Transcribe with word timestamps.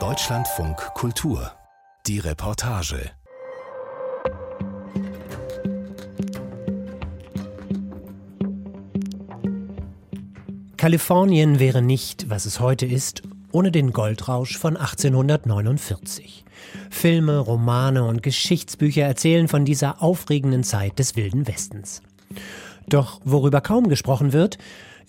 Deutschlandfunk 0.00 0.78
Kultur. 0.94 1.52
Die 2.06 2.20
Reportage. 2.20 3.10
Kalifornien 10.78 11.58
wäre 11.58 11.82
nicht, 11.82 12.30
was 12.30 12.46
es 12.46 12.60
heute 12.60 12.86
ist, 12.86 13.24
ohne 13.50 13.70
den 13.70 13.92
Goldrausch 13.92 14.56
von 14.56 14.78
1849. 14.78 16.46
Filme, 16.88 17.36
Romane 17.36 18.04
und 18.04 18.22
Geschichtsbücher 18.22 19.02
erzählen 19.02 19.48
von 19.48 19.66
dieser 19.66 20.02
aufregenden 20.02 20.64
Zeit 20.64 20.98
des 20.98 21.14
Wilden 21.16 21.46
Westens. 21.46 22.00
Doch 22.88 23.20
worüber 23.24 23.60
kaum 23.60 23.90
gesprochen 23.90 24.32
wird, 24.32 24.56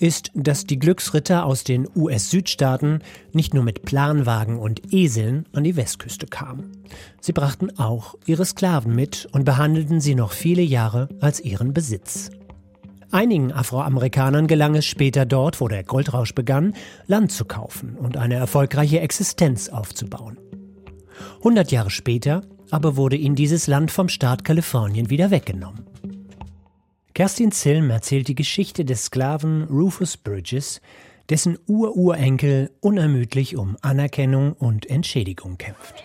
ist, 0.03 0.31
dass 0.35 0.65
die 0.65 0.77
Glücksritter 0.77 1.45
aus 1.45 1.63
den 1.63 1.87
US-Südstaaten 1.95 2.99
nicht 3.31 3.53
nur 3.53 3.63
mit 3.63 3.83
Planwagen 3.83 4.59
und 4.59 4.93
Eseln 4.93 5.45
an 5.53 5.63
die 5.63 5.77
Westküste 5.77 6.27
kamen. 6.27 6.83
Sie 7.21 7.31
brachten 7.31 7.79
auch 7.79 8.15
ihre 8.25 8.45
Sklaven 8.45 8.93
mit 8.93 9.29
und 9.31 9.45
behandelten 9.45 10.01
sie 10.01 10.13
noch 10.13 10.33
viele 10.33 10.61
Jahre 10.61 11.07
als 11.21 11.39
ihren 11.39 11.73
Besitz. 11.73 12.31
Einigen 13.11 13.53
Afroamerikanern 13.53 14.47
gelang 14.47 14.75
es 14.75 14.85
später 14.85 15.25
dort, 15.25 15.61
wo 15.61 15.69
der 15.69 15.83
Goldrausch 15.83 16.35
begann, 16.35 16.73
Land 17.07 17.31
zu 17.31 17.45
kaufen 17.45 17.95
und 17.95 18.17
eine 18.17 18.35
erfolgreiche 18.35 18.99
Existenz 18.99 19.69
aufzubauen. 19.69 20.37
100 21.37 21.71
Jahre 21.71 21.89
später 21.89 22.43
aber 22.71 22.97
wurde 22.97 23.15
ihnen 23.15 23.35
dieses 23.35 23.67
Land 23.67 23.91
vom 23.91 24.09
Staat 24.09 24.43
Kalifornien 24.43 25.11
wieder 25.11 25.29
weggenommen. 25.29 25.85
Kerstin 27.13 27.51
Zilm 27.51 27.91
erzählt 27.91 28.27
die 28.27 28.33
Geschichte 28.33 28.85
des 28.85 29.05
Sklaven 29.05 29.67
Rufus 29.69 30.17
Bridges, 30.17 30.81
dessen 31.29 31.59
Ururenkel 31.67 32.71
unermüdlich 32.79 33.55
um 33.55 33.77
Anerkennung 33.83 34.53
und 34.53 34.89
Entschädigung 34.89 35.59
kämpft. 35.59 36.03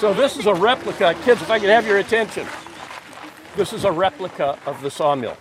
So 0.00 0.12
this 0.14 0.36
is 0.36 0.48
a 0.48 0.52
replica, 0.52 1.14
kids, 1.24 1.40
if 1.42 1.48
I 1.48 1.60
could 1.60 1.70
have 1.70 1.86
your 1.86 1.98
attention. 1.98 2.44
This 3.56 3.72
is 3.72 3.84
a 3.84 3.92
replica 3.92 4.58
of 4.66 4.80
the 4.82 4.90
sawmill. 4.90 5.36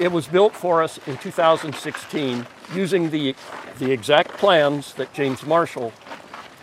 It 0.00 0.10
was 0.10 0.26
built 0.26 0.54
for 0.54 0.82
us 0.82 0.98
in 1.06 1.16
2016 1.18 2.44
using 2.74 3.10
the, 3.10 3.36
the 3.78 3.92
exact 3.92 4.36
plans 4.38 4.94
that 4.94 5.12
James 5.14 5.46
Marshall 5.46 5.92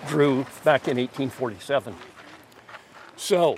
drew 0.07 0.45
back 0.65 0.89
in 0.89 0.97
1847. 0.97 1.95
So, 3.15 3.57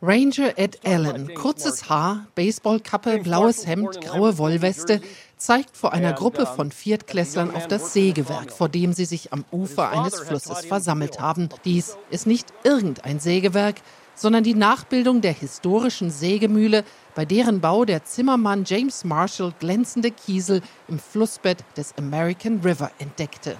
Ranger 0.00 0.56
Ed 0.56 0.78
Allen, 0.86 1.34
kurzes 1.34 1.88
Haar, 1.88 2.28
Baseballkappe, 2.36 3.18
blaues 3.18 3.66
Hemd, 3.66 4.00
graue 4.00 4.38
Wollweste, 4.38 5.00
zeigt 5.36 5.76
vor 5.76 5.92
einer 5.92 6.12
Gruppe 6.12 6.46
von 6.46 6.70
Viertklässlern 6.70 7.52
auf 7.52 7.66
das 7.66 7.92
Sägewerk, 7.92 8.52
vor 8.52 8.68
dem 8.68 8.92
sie 8.92 9.06
sich 9.06 9.32
am 9.32 9.44
Ufer 9.50 9.90
eines 9.90 10.20
Flusses 10.20 10.66
versammelt 10.66 11.18
haben. 11.18 11.48
Dies 11.64 11.96
ist 12.10 12.28
nicht 12.28 12.46
irgendein 12.62 13.18
Sägewerk, 13.18 13.76
sondern 14.14 14.44
die 14.44 14.54
Nachbildung 14.54 15.20
der 15.20 15.32
historischen 15.32 16.12
Sägemühle, 16.12 16.84
bei 17.16 17.24
deren 17.24 17.60
Bau 17.60 17.84
der 17.84 18.04
Zimmermann 18.04 18.62
James 18.64 19.02
Marshall 19.02 19.52
glänzende 19.58 20.12
Kiesel 20.12 20.62
im 20.86 21.00
Flussbett 21.00 21.64
des 21.76 21.92
American 21.98 22.60
River 22.62 22.92
entdeckte. 23.00 23.56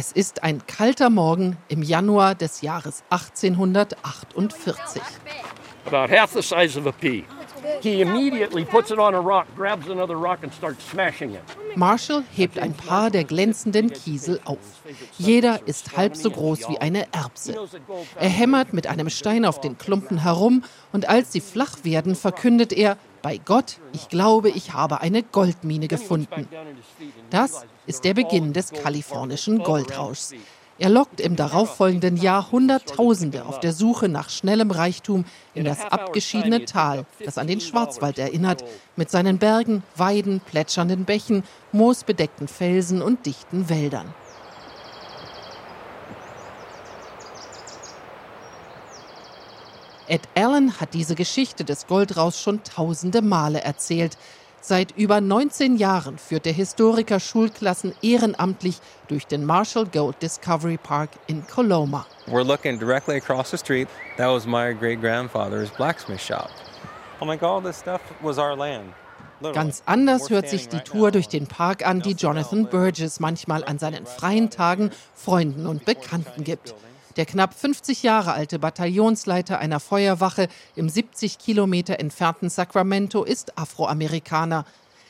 Es 0.00 0.12
ist 0.12 0.42
ein 0.42 0.66
kalter 0.66 1.10
Morgen 1.10 1.58
im 1.68 1.82
Januar 1.82 2.34
des 2.34 2.62
Jahres 2.62 3.04
1848. 3.10 5.02
About 5.84 6.10
half 6.10 6.32
the 6.32 6.40
size 6.40 6.78
of 6.78 6.86
a 6.86 6.92
pea. 6.92 7.26
He 7.82 8.00
immediately 8.00 8.64
puts 8.64 8.90
it 8.90 8.98
on 8.98 9.14
a 9.14 9.18
rock, 9.20 9.46
grabs 9.58 9.90
another 9.90 10.14
rock 10.14 10.38
and 10.42 10.54
starts 10.54 10.88
smashing 10.90 11.34
it. 11.34 11.42
Marshall 11.76 12.24
hebt 12.34 12.58
ein 12.58 12.72
paar 12.72 13.10
der 13.10 13.24
glänzenden 13.24 13.92
Kiesel 13.92 14.40
auf. 14.46 14.56
Jeder 15.18 15.60
ist 15.66 15.94
halb 15.98 16.16
so 16.16 16.30
groß 16.30 16.70
wie 16.70 16.78
eine 16.78 17.06
Erbse. 17.12 17.68
Er 18.16 18.30
hämmert 18.30 18.72
mit 18.72 18.86
einem 18.86 19.10
Stein 19.10 19.44
auf 19.44 19.60
den 19.60 19.76
Klumpen 19.76 20.22
herum 20.22 20.64
und 20.92 21.10
als 21.10 21.30
sie 21.32 21.42
flach 21.42 21.84
werden, 21.84 22.16
verkündet 22.16 22.72
er, 22.72 22.96
bei 23.22 23.38
Gott, 23.38 23.78
ich 23.92 24.08
glaube, 24.08 24.50
ich 24.50 24.72
habe 24.72 25.00
eine 25.00 25.22
Goldmine 25.22 25.88
gefunden. 25.88 26.48
Das 27.30 27.64
ist 27.86 28.04
der 28.04 28.14
Beginn 28.14 28.52
des 28.52 28.72
kalifornischen 28.72 29.58
Goldrauschs. 29.58 30.34
Er 30.78 30.88
lockt 30.88 31.20
im 31.20 31.36
darauffolgenden 31.36 32.16
Jahr 32.16 32.50
Hunderttausende 32.50 33.44
auf 33.44 33.60
der 33.60 33.74
Suche 33.74 34.08
nach 34.08 34.30
schnellem 34.30 34.70
Reichtum 34.70 35.26
in 35.52 35.66
das 35.66 35.84
abgeschiedene 35.84 36.64
Tal, 36.64 37.04
das 37.22 37.36
an 37.36 37.48
den 37.48 37.60
Schwarzwald 37.60 38.18
erinnert, 38.18 38.64
mit 38.96 39.10
seinen 39.10 39.36
Bergen, 39.36 39.82
Weiden, 39.94 40.40
plätschernden 40.40 41.04
Bächen, 41.04 41.44
moosbedeckten 41.72 42.48
Felsen 42.48 43.02
und 43.02 43.26
dichten 43.26 43.68
Wäldern. 43.68 44.14
Ed 50.10 50.22
Allen 50.34 50.80
hat 50.80 50.92
diese 50.92 51.14
Geschichte 51.14 51.64
des 51.64 51.86
Goldrauschs 51.86 52.42
schon 52.42 52.64
tausende 52.64 53.22
Male 53.22 53.62
erzählt. 53.62 54.18
Seit 54.60 54.90
über 54.96 55.20
19 55.20 55.76
Jahren 55.76 56.18
führt 56.18 56.46
der 56.46 56.52
Historiker 56.52 57.20
Schulklassen 57.20 57.94
ehrenamtlich 58.02 58.80
durch 59.06 59.28
den 59.28 59.44
Marshall 59.44 59.86
Gold 59.86 60.20
Discovery 60.20 60.78
Park 60.78 61.10
in 61.28 61.46
Coloma. 61.46 62.06
We're 62.26 62.42
looking 62.42 62.76
directly 62.76 63.18
across 63.18 63.52
the 63.52 63.56
street. 63.56 63.86
That 64.16 64.26
was 64.26 64.46
my 64.46 64.74
great 64.74 65.00
grandfather's 65.00 65.70
blacksmith 65.70 66.20
shop. 66.20 66.50
Oh 67.20 67.24
my 67.24 67.36
God, 67.36 67.64
this 67.64 67.78
stuff 67.78 68.00
was 68.20 68.36
our 68.36 68.56
land. 68.56 68.92
Ganz 69.54 69.84
anders 69.86 70.28
hört 70.28 70.48
sich 70.48 70.68
die 70.68 70.80
Tour 70.80 71.12
durch 71.12 71.28
den 71.28 71.46
Park 71.46 71.86
an, 71.86 72.00
die 72.00 72.14
Jonathan 72.14 72.68
Burgess 72.68 73.20
manchmal 73.20 73.62
an 73.62 73.78
seinen 73.78 74.06
freien 74.06 74.50
Tagen 74.50 74.90
Freunden 75.14 75.66
und 75.66 75.84
Bekannten 75.84 76.42
gibt. 76.42 76.74
Der 77.16 77.26
knapp 77.26 77.54
50 77.54 78.02
Jahre 78.02 78.32
alte 78.32 78.58
Bataillonsleiter 78.58 79.58
einer 79.58 79.80
Feuerwache 79.80 80.48
im 80.76 80.88
70 80.88 81.38
Kilometer 81.38 81.98
entfernten 81.98 82.50
Sacramento 82.50 83.24
ist 83.24 83.58
Afroamerikaner. 83.58 84.64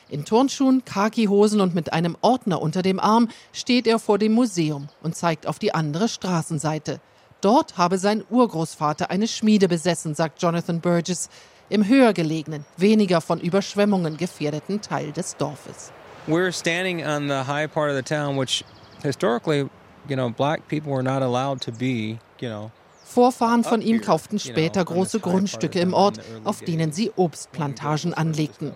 In 0.09 0.25
Turnschuhen, 0.25 0.83
Khakihosen 0.83 1.61
und 1.61 1.75
mit 1.75 1.93
einem 1.93 2.17
Ordner 2.21 2.61
unter 2.61 2.81
dem 2.81 2.99
Arm 2.99 3.29
steht 3.53 3.87
er 3.87 3.99
vor 3.99 4.17
dem 4.17 4.33
Museum 4.33 4.89
und 5.03 5.15
zeigt 5.15 5.47
auf 5.47 5.59
die 5.59 5.73
andere 5.73 6.09
Straßenseite. 6.09 6.99
Dort 7.39 7.77
habe 7.77 7.97
sein 7.97 8.23
Urgroßvater 8.29 9.09
eine 9.09 9.27
Schmiede 9.27 9.67
besessen, 9.67 10.13
sagt 10.13 10.41
Jonathan 10.41 10.81
Burgess, 10.81 11.29
im 11.69 11.87
höher 11.87 12.13
gelegenen, 12.13 12.65
weniger 12.77 13.21
von 13.21 13.39
Überschwemmungen 13.39 14.17
gefährdeten 14.17 14.81
Teil 14.81 15.11
des 15.11 15.37
Dorfes. 15.37 15.91
We're 16.27 16.51
standing 16.51 17.05
on 17.05 17.29
the 17.29 17.47
high 17.47 17.71
part 17.71 17.89
of 17.89 17.95
the 17.95 18.03
town, 18.03 18.37
which 18.37 18.63
historically 19.01 19.69
you 20.07 20.15
know, 20.15 20.29
black 20.29 20.67
people 20.67 20.91
were 20.91 21.03
not 21.03 21.21
allowed 21.21 21.61
to 21.61 21.71
be, 21.71 22.19
you 22.39 22.49
know, 22.49 22.71
Vorfahren 23.11 23.65
von 23.65 23.81
ihm 23.81 23.99
kauften 23.99 24.39
später 24.39 24.85
große 24.85 25.19
Grundstücke 25.19 25.81
im 25.81 25.93
Ort, 25.93 26.21
auf 26.45 26.61
denen 26.61 26.93
sie 26.93 27.11
Obstplantagen 27.17 28.13
anlegten. 28.13 28.73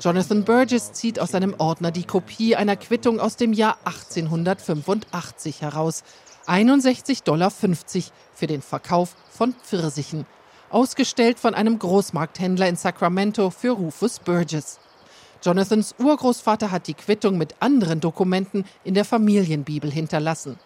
Jonathan 0.00 0.44
Burgess 0.44 0.92
zieht 0.92 1.18
aus 1.18 1.32
seinem 1.32 1.56
Ordner 1.58 1.90
die 1.90 2.04
Kopie 2.04 2.54
einer 2.54 2.76
Quittung 2.76 3.18
aus 3.18 3.36
dem 3.36 3.52
Jahr 3.52 3.78
1885 3.84 5.62
heraus. 5.62 6.04
61,50 6.46 7.24
Dollar 7.24 7.50
für 7.50 8.46
den 8.46 8.62
Verkauf 8.62 9.16
von 9.30 9.54
Pfirsichen. 9.54 10.24
Ausgestellt 10.70 11.40
von 11.40 11.54
einem 11.54 11.78
Großmarkthändler 11.78 12.68
in 12.68 12.76
Sacramento 12.76 13.50
für 13.50 13.70
Rufus 13.70 14.20
Burgess. 14.20 14.78
Jonathans 15.44 15.94
Urgroßvater 15.98 16.70
hat 16.70 16.86
die 16.86 16.94
Quittung 16.94 17.36
mit 17.36 17.54
anderen 17.60 18.00
Dokumenten 18.00 18.64
in 18.82 18.94
der 18.94 19.04
Familienbibel 19.04 19.90
hinterlassen. 19.90 20.58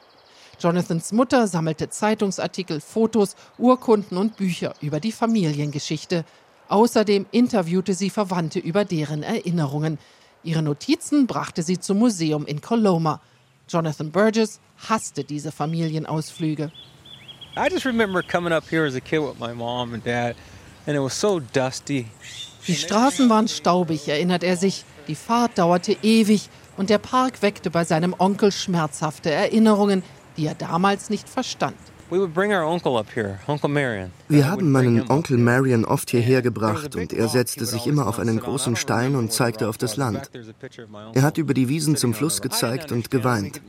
Jonathans 0.60 1.10
Mutter 1.10 1.48
sammelte 1.48 1.90
Zeitungsartikel, 1.90 2.80
Fotos, 2.80 3.34
Urkunden 3.58 4.16
und 4.16 4.36
Bücher 4.36 4.74
über 4.80 5.00
die 5.00 5.10
Familiengeschichte. 5.10 6.24
Außerdem 6.68 7.26
interviewte 7.32 7.94
sie 7.94 8.08
Verwandte 8.08 8.60
über 8.60 8.84
deren 8.84 9.24
Erinnerungen. 9.24 9.98
Ihre 10.44 10.62
Notizen 10.62 11.26
brachte 11.26 11.64
sie 11.64 11.80
zum 11.80 11.98
Museum 11.98 12.46
in 12.46 12.60
Coloma. 12.60 13.20
Jonathan 13.68 14.12
Burgess 14.12 14.60
hasste 14.88 15.24
diese 15.24 15.50
Familienausflüge. 15.50 16.70
I 17.56 17.68
just 17.68 17.84
remember 17.84 18.22
coming 18.22 18.52
up 18.52 18.64
here 18.70 18.86
as 18.86 18.94
a 18.94 19.00
kid 19.00 19.20
with 19.20 19.40
my 19.40 19.52
mom 19.52 19.92
and 19.92 20.04
dad 20.04 20.36
and 20.86 20.96
it 20.96 21.00
was 21.00 21.18
so 21.18 21.40
dusty. 21.40 22.06
Die 22.66 22.74
Straßen 22.74 23.30
waren 23.30 23.48
staubig, 23.48 24.08
erinnert 24.08 24.42
er 24.42 24.56
sich. 24.56 24.84
Die 25.06 25.14
Fahrt 25.14 25.58
dauerte 25.58 25.96
ewig 26.02 26.48
und 26.76 26.90
der 26.90 26.98
Park 26.98 27.42
weckte 27.42 27.70
bei 27.70 27.84
seinem 27.84 28.14
Onkel 28.18 28.50
schmerzhafte 28.52 29.30
Erinnerungen, 29.30 30.02
die 30.36 30.46
er 30.46 30.54
damals 30.54 31.10
nicht 31.10 31.28
verstand. 31.28 31.76
Wir 32.10 32.22
haben 34.50 34.72
meinen 34.72 35.10
Onkel 35.10 35.36
Marion 35.36 35.84
oft 35.84 36.10
hierher 36.10 36.40
gebracht 36.40 36.96
und 36.96 37.12
er 37.12 37.28
setzte 37.28 37.66
sich 37.66 37.86
immer 37.86 38.06
auf 38.06 38.18
einen 38.18 38.40
großen 38.40 38.76
Stein 38.76 39.14
und 39.14 39.30
zeigte 39.30 39.68
auf 39.68 39.76
das 39.76 39.96
Land. 39.96 40.30
Er 41.12 41.22
hat 41.22 41.36
über 41.36 41.52
die 41.52 41.68
Wiesen 41.68 41.96
zum 41.96 42.14
Fluss 42.14 42.40
gezeigt 42.40 42.92
und 42.92 43.10
geweint. 43.10 43.60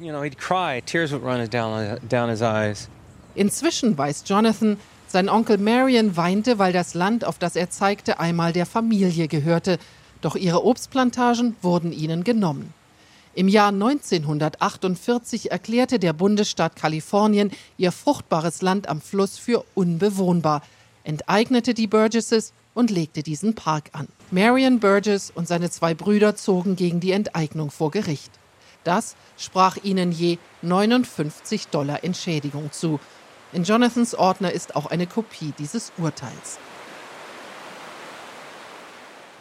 Inzwischen 3.35 3.97
weiß 3.97 4.23
Jonathan, 4.25 4.77
sein 5.09 5.27
Onkel 5.27 5.57
Marion 5.57 6.15
weinte, 6.15 6.59
weil 6.59 6.71
das 6.71 6.93
Land, 6.93 7.25
auf 7.25 7.39
das 7.39 7.55
er 7.55 7.69
zeigte, 7.69 8.19
einmal 8.19 8.53
der 8.53 8.65
Familie 8.65 9.27
gehörte. 9.27 9.79
Doch 10.21 10.35
ihre 10.35 10.63
Obstplantagen 10.63 11.55
wurden 11.61 11.91
ihnen 11.91 12.23
genommen. 12.23 12.73
Im 13.33 13.47
Jahr 13.47 13.69
1948 13.69 15.51
erklärte 15.51 15.97
der 15.97 16.13
Bundesstaat 16.13 16.75
Kalifornien 16.75 17.51
ihr 17.77 17.91
fruchtbares 17.91 18.61
Land 18.61 18.89
am 18.89 19.01
Fluss 19.01 19.37
für 19.37 19.63
unbewohnbar, 19.75 20.61
enteignete 21.03 21.73
die 21.73 21.87
Burgesses 21.87 22.53
und 22.73 22.91
legte 22.91 23.23
diesen 23.23 23.55
Park 23.55 23.89
an. 23.93 24.07
Marion 24.31 24.79
Burgess 24.79 25.31
und 25.33 25.47
seine 25.47 25.69
zwei 25.69 25.93
Brüder 25.93 26.35
zogen 26.35 26.75
gegen 26.75 26.99
die 26.99 27.11
Enteignung 27.11 27.71
vor 27.71 27.91
Gericht. 27.91 28.31
Das 28.83 29.15
sprach 29.37 29.77
ihnen 29.83 30.11
je 30.11 30.37
59 30.61 31.67
Dollar 31.67 32.03
Entschädigung 32.03 32.71
zu. 32.71 32.99
In 33.51 33.63
Jonathans 33.63 34.13
Ordner 34.13 34.51
ist 34.51 34.75
auch 34.75 34.85
eine 34.85 35.07
Kopie 35.07 35.53
dieses 35.57 35.91
Urteils. 35.97 36.59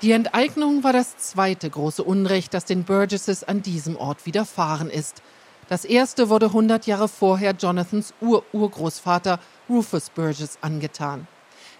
Die 0.00 0.12
Enteignung 0.12 0.82
war 0.82 0.92
das 0.92 1.18
zweite 1.18 1.68
große 1.68 2.02
Unrecht, 2.02 2.54
das 2.54 2.64
den 2.64 2.84
Burgesses 2.84 3.44
an 3.44 3.62
diesem 3.62 3.96
Ort 3.96 4.24
widerfahren 4.24 4.88
ist. 4.88 5.22
Das 5.68 5.84
erste 5.84 6.30
wurde 6.30 6.46
100 6.46 6.86
Jahre 6.86 7.08
vorher 7.08 7.52
Jonathans 7.52 8.14
Ur-Urgroßvater 8.22 9.40
Rufus 9.68 10.08
Burgess 10.08 10.58
angetan. 10.62 11.26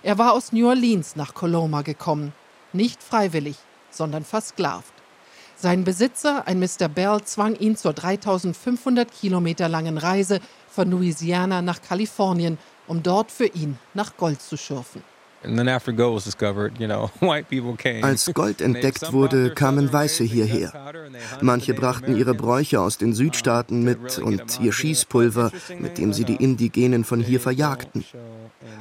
Er 0.02 0.18
war 0.18 0.32
aus 0.32 0.52
New 0.52 0.68
Orleans 0.68 1.16
nach 1.16 1.32
Coloma 1.32 1.80
gekommen. 1.80 2.34
Nicht 2.74 3.02
freiwillig, 3.02 3.56
sondern 3.90 4.24
versklavt. 4.24 4.92
Sein 5.56 5.82
Besitzer, 5.84 6.46
ein 6.46 6.60
Mr. 6.60 6.88
Bell, 6.88 7.20
zwang 7.24 7.56
ihn 7.56 7.76
zur 7.76 7.92
3500 7.92 9.10
Kilometer 9.10 9.68
langen 9.68 9.98
Reise 9.98 10.40
von 10.78 10.92
Louisiana 10.92 11.60
nach 11.60 11.82
Kalifornien, 11.82 12.56
um 12.86 13.02
dort 13.02 13.32
für 13.32 13.46
ihn 13.46 13.78
nach 13.94 14.16
Gold 14.16 14.40
zu 14.40 14.56
schürfen. 14.56 15.02
Als 18.02 18.32
Gold 18.32 18.60
entdeckt 18.60 19.12
wurde, 19.12 19.54
kamen 19.54 19.92
Weiße 19.92 20.22
hierher. 20.22 20.72
Manche 21.40 21.74
brachten 21.74 22.16
ihre 22.16 22.34
Bräuche 22.34 22.80
aus 22.80 22.96
den 22.96 23.12
Südstaaten 23.12 23.82
mit 23.82 24.20
und 24.20 24.60
ihr 24.60 24.72
Schießpulver, 24.72 25.50
mit 25.80 25.98
dem 25.98 26.12
sie 26.12 26.24
die 26.24 26.36
Indigenen 26.36 27.02
von 27.02 27.18
hier 27.18 27.40
verjagten. 27.40 28.04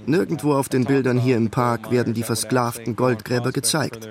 Nirgendwo 0.06 0.54
auf 0.54 0.70
den 0.70 0.86
Bildern 0.86 1.18
hier 1.18 1.36
im 1.36 1.50
Park 1.50 1.90
werden 1.90 2.14
die 2.14 2.22
versklavten 2.22 2.96
Goldgräber 2.96 3.52
gezeigt. 3.52 4.08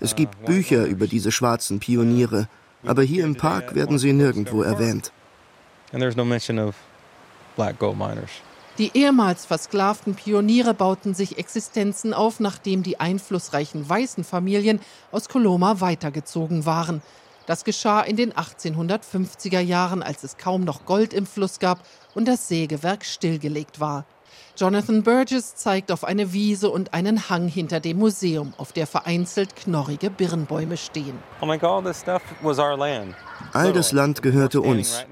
Es 0.00 0.16
gibt 0.16 0.46
Bücher 0.46 0.86
über 0.86 1.06
diese 1.06 1.32
schwarzen 1.32 1.80
Pioniere, 1.80 2.48
aber 2.82 3.02
hier 3.02 3.24
im 3.24 3.36
Park 3.36 3.74
werden 3.74 3.98
sie 3.98 4.14
nirgendwo 4.14 4.62
erwähnt. 4.62 5.12
And 5.92 6.00
there's 6.00 6.16
no 6.16 6.24
mention 6.24 6.58
of 6.58 6.74
black 7.56 7.78
gold 7.78 7.96
miners. 7.96 8.30
Die 8.78 8.90
ehemals 8.94 9.46
versklavten 9.46 10.16
Pioniere 10.16 10.74
bauten 10.74 11.14
sich 11.14 11.38
Existenzen 11.38 12.12
auf, 12.12 12.40
nachdem 12.40 12.82
die 12.82 12.98
einflussreichen 12.98 13.88
weißen 13.88 14.24
Familien 14.24 14.80
aus 15.12 15.28
Coloma 15.28 15.80
weitergezogen 15.80 16.66
waren. 16.66 17.00
Das 17.46 17.62
geschah 17.62 18.00
in 18.00 18.16
den 18.16 18.32
1850er 18.32 19.60
Jahren, 19.60 20.02
als 20.02 20.24
es 20.24 20.38
kaum 20.38 20.64
noch 20.64 20.86
Gold 20.86 21.14
im 21.14 21.26
Fluss 21.26 21.60
gab 21.60 21.80
und 22.14 22.26
das 22.26 22.48
Sägewerk 22.48 23.04
stillgelegt 23.04 23.78
war. 23.78 24.06
Jonathan 24.56 25.02
Burgess 25.02 25.54
zeigt 25.54 25.92
auf 25.92 26.04
eine 26.04 26.32
Wiese 26.32 26.70
und 26.70 26.94
einen 26.94 27.28
Hang 27.28 27.48
hinter 27.48 27.80
dem 27.80 27.98
Museum, 27.98 28.54
auf 28.56 28.72
der 28.72 28.86
vereinzelt 28.86 29.56
knorrige 29.56 30.10
Birnbäume 30.10 30.76
stehen. 30.76 31.18
Oh 31.40 31.46
All 33.52 33.72
das 33.72 33.92
Land 33.92 34.22
gehörte 34.22 34.60
uns. 34.60 35.04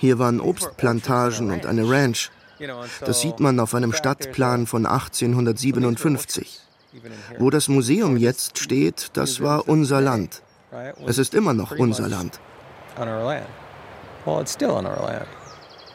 Hier 0.00 0.20
waren 0.20 0.40
Obstplantagen 0.40 1.50
und 1.50 1.66
eine 1.66 1.90
Ranch. 1.90 2.30
Das 3.00 3.20
sieht 3.20 3.40
man 3.40 3.58
auf 3.58 3.74
einem 3.74 3.92
Stadtplan 3.92 4.68
von 4.68 4.86
1857. 4.86 6.60
Wo 7.38 7.50
das 7.50 7.68
Museum 7.68 8.16
jetzt 8.16 8.58
steht, 8.58 9.10
das 9.14 9.40
war 9.40 9.68
unser 9.68 10.00
Land. 10.00 10.42
Es 11.04 11.18
ist 11.18 11.34
immer 11.34 11.52
noch 11.52 11.72
unser 11.72 12.08
Land. 12.08 12.38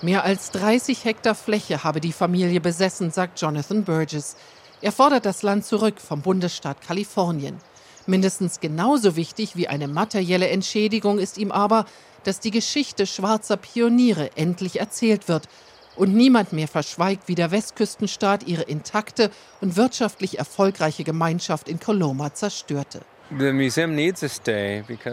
Mehr 0.02 0.24
als 0.26 0.52
30 0.52 1.06
Hektar 1.06 1.34
Fläche 1.34 1.86
habe 1.86 2.02
die 2.02 2.12
Familie 2.12 2.60
besessen, 2.60 3.10
sagt 3.10 3.40
Jonathan 3.40 3.86
Burgess. 3.86 4.36
Er 4.82 4.92
fordert 4.92 5.26
das 5.26 5.44
Land 5.44 5.66
zurück 5.66 6.02
vom 6.02 6.22
Bundesstaat 6.22 6.82
Kalifornien. 6.82 7.58
Mindestens 8.06 8.60
genauso 8.60 9.16
wichtig 9.16 9.56
wie 9.56 9.70
eine 9.70 9.88
materielle 9.88 10.50
Entschädigung 10.50 11.20
ist 11.20 11.38
ihm 11.38 11.54
aber, 11.54 11.86
dass 12.24 12.40
die 12.40 12.52
Geschichte 12.52 13.06
schwarzer 13.06 13.58
Pioniere 13.58 14.32
endlich 14.36 14.80
erzählt 14.80 15.28
wird 15.28 15.48
und 15.96 16.14
niemand 16.14 16.54
mehr 16.54 16.68
verschweigt, 16.68 17.28
wie 17.28 17.36
der 17.36 17.52
Westküstenstaat 17.52 18.48
ihre 18.48 18.64
intakte 18.64 19.30
und 19.62 19.76
wirtschaftlich 19.76 20.40
erfolgreiche 20.40 21.04
Gemeinschaft 21.04 21.70
in 21.70 21.80
Coloma 21.80 22.34
zerstörte. 22.34 23.02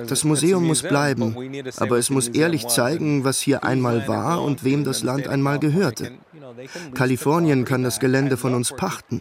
Das 0.08 0.24
Museum 0.24 0.66
muss 0.66 0.82
bleiben, 0.82 1.34
aber 1.76 1.98
es 1.98 2.10
muss 2.10 2.28
ehrlich 2.28 2.66
zeigen, 2.66 3.24
was 3.24 3.40
hier 3.40 3.64
einmal 3.64 4.08
war 4.08 4.42
und 4.42 4.64
wem 4.64 4.84
das 4.84 5.02
Land 5.02 5.28
einmal 5.28 5.58
gehörte. 5.58 6.12
Kalifornien 6.94 7.64
kann 7.64 7.82
das 7.82 8.00
Gelände 8.00 8.36
von 8.36 8.54
uns 8.54 8.72
pachten. 8.72 9.20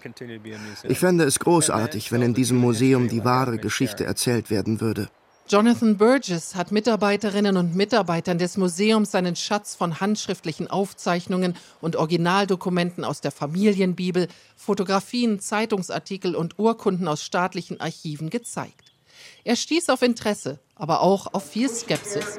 Ich 0.83 0.99
fände 0.99 1.23
es 1.23 1.39
großartig, 1.39 2.11
wenn 2.11 2.21
in 2.21 2.33
diesem 2.33 2.57
Museum 2.57 3.07
die 3.07 3.23
wahre 3.23 3.57
Geschichte 3.57 4.05
erzählt 4.05 4.49
werden 4.49 4.81
würde. 4.81 5.09
Jonathan 5.51 5.97
Burgess 5.97 6.53
hat 6.53 6.71
Mitarbeiterinnen 6.71 7.57
und 7.57 7.73
Mitarbeitern 7.73 8.37
des 8.37 8.55
Museums 8.55 9.09
seinen 9.09 9.35
Schatz 9.35 9.73
von 9.73 9.99
handschriftlichen 9.99 10.69
Aufzeichnungen 10.69 11.55
und 11.81 11.95
Originaldokumenten 11.95 13.03
aus 13.03 13.19
der 13.19 13.31
Familienbibel, 13.31 14.27
Fotografien, 14.55 15.39
Zeitungsartikel 15.39 16.35
und 16.35 16.59
Urkunden 16.59 17.07
aus 17.07 17.23
staatlichen 17.23 17.81
Archiven 17.81 18.29
gezeigt. 18.29 18.93
Er 19.43 19.55
stieß 19.55 19.89
auf 19.89 20.03
Interesse, 20.03 20.59
aber 20.75 21.01
auch 21.01 21.33
auf 21.33 21.49
viel 21.49 21.67
Skepsis. 21.67 22.37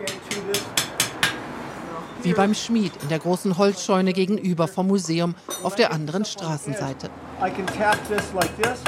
Wie 2.23 2.33
beim 2.33 2.55
Schmied 2.55 2.93
in 3.03 3.09
der 3.09 3.19
großen 3.19 3.59
Holzscheune 3.59 4.13
gegenüber 4.13 4.69
vom 4.69 4.87
Museum 4.87 5.35
auf 5.65 5.75
der 5.75 5.91
anderen 5.91 6.25
Straßenseite. 6.25 7.11
I 7.45 7.51
can 7.51 7.67
tap 7.67 7.99
this 8.09 8.33
like 8.33 8.57
this. 8.63 8.79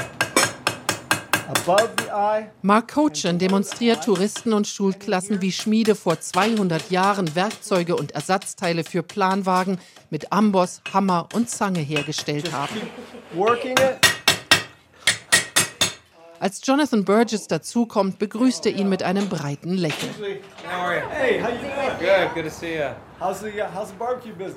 Mark 2.61 2.93
Cochen 2.93 3.39
demonstriert 3.39 4.03
Touristen 4.03 4.53
und 4.53 4.67
Schulklassen, 4.67 5.41
wie 5.41 5.51
Schmiede 5.51 5.95
vor 5.95 6.19
200 6.19 6.89
Jahren 6.89 7.35
Werkzeuge 7.35 7.95
und 7.95 8.11
Ersatzteile 8.11 8.83
für 8.83 9.03
Planwagen 9.03 9.79
mit 10.09 10.31
Amboss, 10.31 10.81
Hammer 10.93 11.27
und 11.33 11.49
Zange 11.49 11.79
hergestellt 11.79 12.51
haben. 12.51 12.81
Als 16.43 16.59
Jonathan 16.61 17.05
Burgess 17.05 17.47
dazukommt, 17.47 18.19
begrüßt 18.19 18.65
er 18.65 18.75
ihn 18.75 18.89
mit 18.89 19.01
einem 19.01 19.29
breiten 19.29 19.75
Lächeln. 19.75 20.13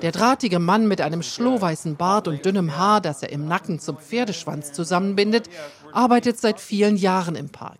Der 0.01 0.11
drahtige 0.11 0.59
Mann 0.59 0.89
mit 0.89 0.99
einem 0.99 1.23
schlohweißen 1.23 1.95
Bart 1.95 2.27
und 2.27 2.43
dünnem 2.43 2.75
Haar, 2.75 2.99
das 2.99 3.23
er 3.23 3.31
im 3.31 3.47
Nacken 3.47 3.79
zum 3.79 3.99
Pferdeschwanz 3.99 4.73
zusammenbindet, 4.73 5.49
arbeitet 5.93 6.37
seit 6.41 6.59
vielen 6.59 6.97
Jahren 6.97 7.37
im 7.37 7.47
Park. 7.47 7.77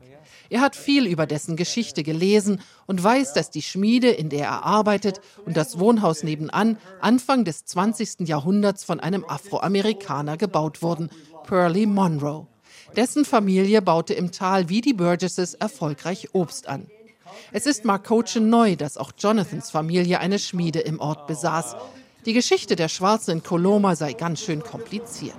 Er 0.50 0.62
hat 0.62 0.77
viel 0.77 1.05
über 1.05 1.25
dessen 1.25 1.58
Geschichte 1.58 2.03
gelesen 2.03 2.62
und 2.86 3.03
weiß, 3.03 3.34
dass 3.34 3.51
die 3.51 3.62
Schmiede, 3.62 4.10
in 4.10 4.29
der 4.29 4.46
er 4.46 4.63
arbeitet, 4.63 5.20
und 5.46 5.58
das 5.58 5.79
Wohnhaus 5.79 6.24
nebenan 6.24 6.77
Anfang 7.01 7.43
des 7.43 7.65
20. 7.65 8.25
Jahrhunderts 8.25 8.86
von 8.86 9.01
einem 9.01 9.25
Afroamerikaner 9.27 10.38
gebaut 10.38 10.81
wurden, 10.81 11.10
Pearlie 11.46 11.88
Monroe. 11.88 12.48
Dessen 12.96 13.25
Familie 13.25 13.82
baute 13.82 14.13
im 14.13 14.32
Tal 14.32 14.70
wie 14.70 14.82
die 14.82 14.94
Burgesses 14.94 15.53
erfolgreich 15.53 16.29
Obst 16.34 16.67
an. 16.67 16.88
Es 17.51 17.65
ist 17.65 17.86
Mark 17.86 18.06
Cochen 18.06 18.50
neu, 18.50 18.75
dass 18.75 18.98
auch 18.98 19.12
Jonathans 19.17 19.70
Familie 19.70 20.20
eine 20.20 20.39
Schmiede 20.39 20.79
im 20.79 21.00
Ort 21.00 21.27
besaß. 21.27 21.75
Die 22.25 22.34
Geschichte 22.34 22.75
der 22.75 22.89
Schwarzen 22.89 23.32
in 23.32 23.44
Coloma 23.44 23.96
sei 23.96 24.13
ganz 24.13 24.41
schön 24.41 24.62
kompliziert. 24.62 25.38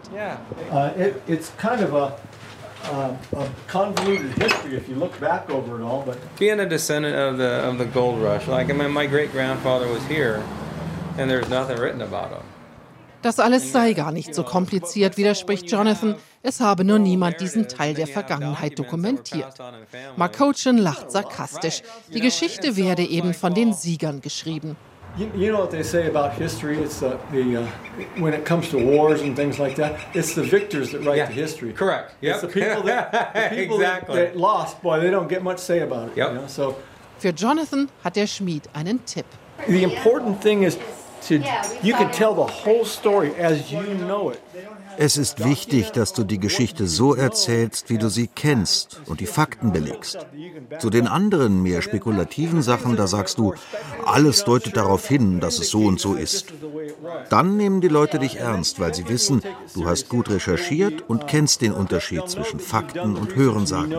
Uh, 2.90 2.93
uh, 2.93 3.40
a 3.40 3.49
convoluted 3.67 4.33
history 4.40 4.76
if 4.76 4.88
you 4.88 4.95
look 4.95 5.19
back 5.21 5.50
over 5.50 5.76
it 5.76 5.83
all. 5.83 6.02
But 6.07 6.17
being 6.38 6.61
a 6.61 6.67
descendant 6.67 7.17
of 7.17 7.37
the 7.37 7.69
of 7.69 7.78
the 7.78 7.85
gold 7.85 8.23
rush, 8.23 8.47
like 8.47 8.71
I 8.71 8.73
mean, 8.73 8.93
my 8.93 9.07
great 9.07 9.33
grandfather 9.33 9.88
was 9.88 10.02
here, 10.07 10.40
and 11.19 11.28
there's 11.28 11.49
nothing 11.49 11.76
written 11.76 12.02
about 12.02 12.31
him. 12.31 12.48
Das 13.28 13.38
alles 13.40 13.73
sei 13.73 13.92
gar 13.92 14.11
nicht 14.11 14.35
so 14.35 14.42
kompliziert, 14.42 15.18
widerspricht 15.18 15.70
Jonathan. 15.70 16.14
Es 16.42 16.61
habe 16.61 16.82
nur 16.82 16.99
niemand 16.99 17.42
diesen 17.42 17.68
Teil 17.68 17.92
der 17.92 18.06
Vergangenheit 18.06 18.78
dokumentiert. 18.78 19.52
Mark 20.16 20.38
Cochin 20.38 20.78
lacht 20.78 21.11
sarkastisch. 21.11 21.82
Die 22.11 22.20
Geschichte 22.20 22.78
werde 22.78 23.02
eben 23.02 23.35
von 23.35 23.52
den 23.52 23.75
Siegern 23.75 24.23
geschrieben. 24.23 24.78
You, 25.18 25.50
know 25.50 25.58
what 25.58 25.70
they 25.70 25.82
say 25.82 26.08
about 26.08 26.40
history? 26.42 26.78
It's 26.78 27.00
the, 27.00 27.18
the 27.30 27.58
uh, 27.58 27.66
when 28.18 28.32
it 28.32 28.47
comes 28.47 28.70
to 28.70 28.78
wars 28.78 29.20
and 29.20 29.37
things 29.37 29.58
like 29.58 29.76
that, 29.76 29.97
it's 30.14 30.35
the 30.35 30.42
victors 30.42 30.92
that 30.92 31.04
write 31.04 31.18
yeah, 31.18 31.26
the 31.26 31.35
history. 31.35 31.75
Correct. 31.75 32.14
Yep. 32.23 32.35
It's 32.35 32.40
the 32.40 32.49
people 32.49 32.82
that, 32.85 33.12
the 33.12 33.56
people 33.56 33.76
exactly. 33.76 34.14
that, 34.14 34.32
that, 34.32 34.38
lost, 34.38 34.80
boy, 34.80 35.00
they 35.00 35.11
don't 35.11 35.28
get 35.28 35.42
much 35.42 35.58
say 35.58 35.80
about 35.80 36.08
it. 36.08 36.16
Yep. 36.16 36.28
You 36.28 36.35
know? 36.35 36.47
so, 36.47 36.76
Für 37.18 37.35
Jonathan 37.35 37.90
hat 38.02 38.16
der 38.16 38.26
Schmied 38.26 38.70
einen 38.73 39.04
Tipp. 39.04 39.26
The 39.66 39.82
important 39.82 40.40
thing 40.40 40.62
is 40.62 40.78
to 41.26 41.34
you 41.82 41.94
can 41.94 42.10
tell 42.12 42.34
the 42.34 42.50
whole 42.64 42.84
story 42.84 43.32
as 43.40 43.70
you 43.70 43.82
know 44.06 44.30
it. 44.30 44.40
Es 45.00 45.16
ist 45.16 45.44
wichtig, 45.44 45.92
dass 45.92 46.12
du 46.12 46.25
die 46.25 46.40
Geschichte 46.40 46.88
so 46.88 47.14
erzählst, 47.14 47.88
wie 47.88 47.98
du 47.98 48.08
sie 48.08 48.26
kennst 48.26 49.00
und 49.06 49.20
die 49.20 49.26
Fakten 49.26 49.70
belegst. 49.70 50.26
Zu 50.80 50.90
den 50.90 51.06
anderen, 51.06 51.62
mehr 51.62 51.82
spekulativen 51.82 52.62
Sachen, 52.62 52.96
da 52.96 53.06
sagst 53.06 53.38
du, 53.38 53.54
alles 54.04 54.42
deutet 54.42 54.76
darauf 54.76 55.06
hin, 55.06 55.38
dass 55.38 55.60
es 55.60 55.70
so 55.70 55.82
und 55.82 56.00
so 56.00 56.14
ist. 56.14 56.52
Dann 57.30 57.56
nehmen 57.56 57.80
die 57.80 57.87
Leute 57.87 58.18
dich 58.18 58.38
ernst, 58.38 58.80
weil 58.80 58.92
sie 58.92 59.08
wissen, 59.08 59.40
du 59.72 59.87
hast 59.87 60.08
gut 60.08 60.30
recherchiert 60.30 61.08
und 61.08 61.28
kennst 61.28 61.60
den 61.60 61.72
Unterschied 61.72 62.28
zwischen 62.28 62.58
Fakten 62.58 63.16
und 63.16 63.37
Hörensagen. 63.37 63.94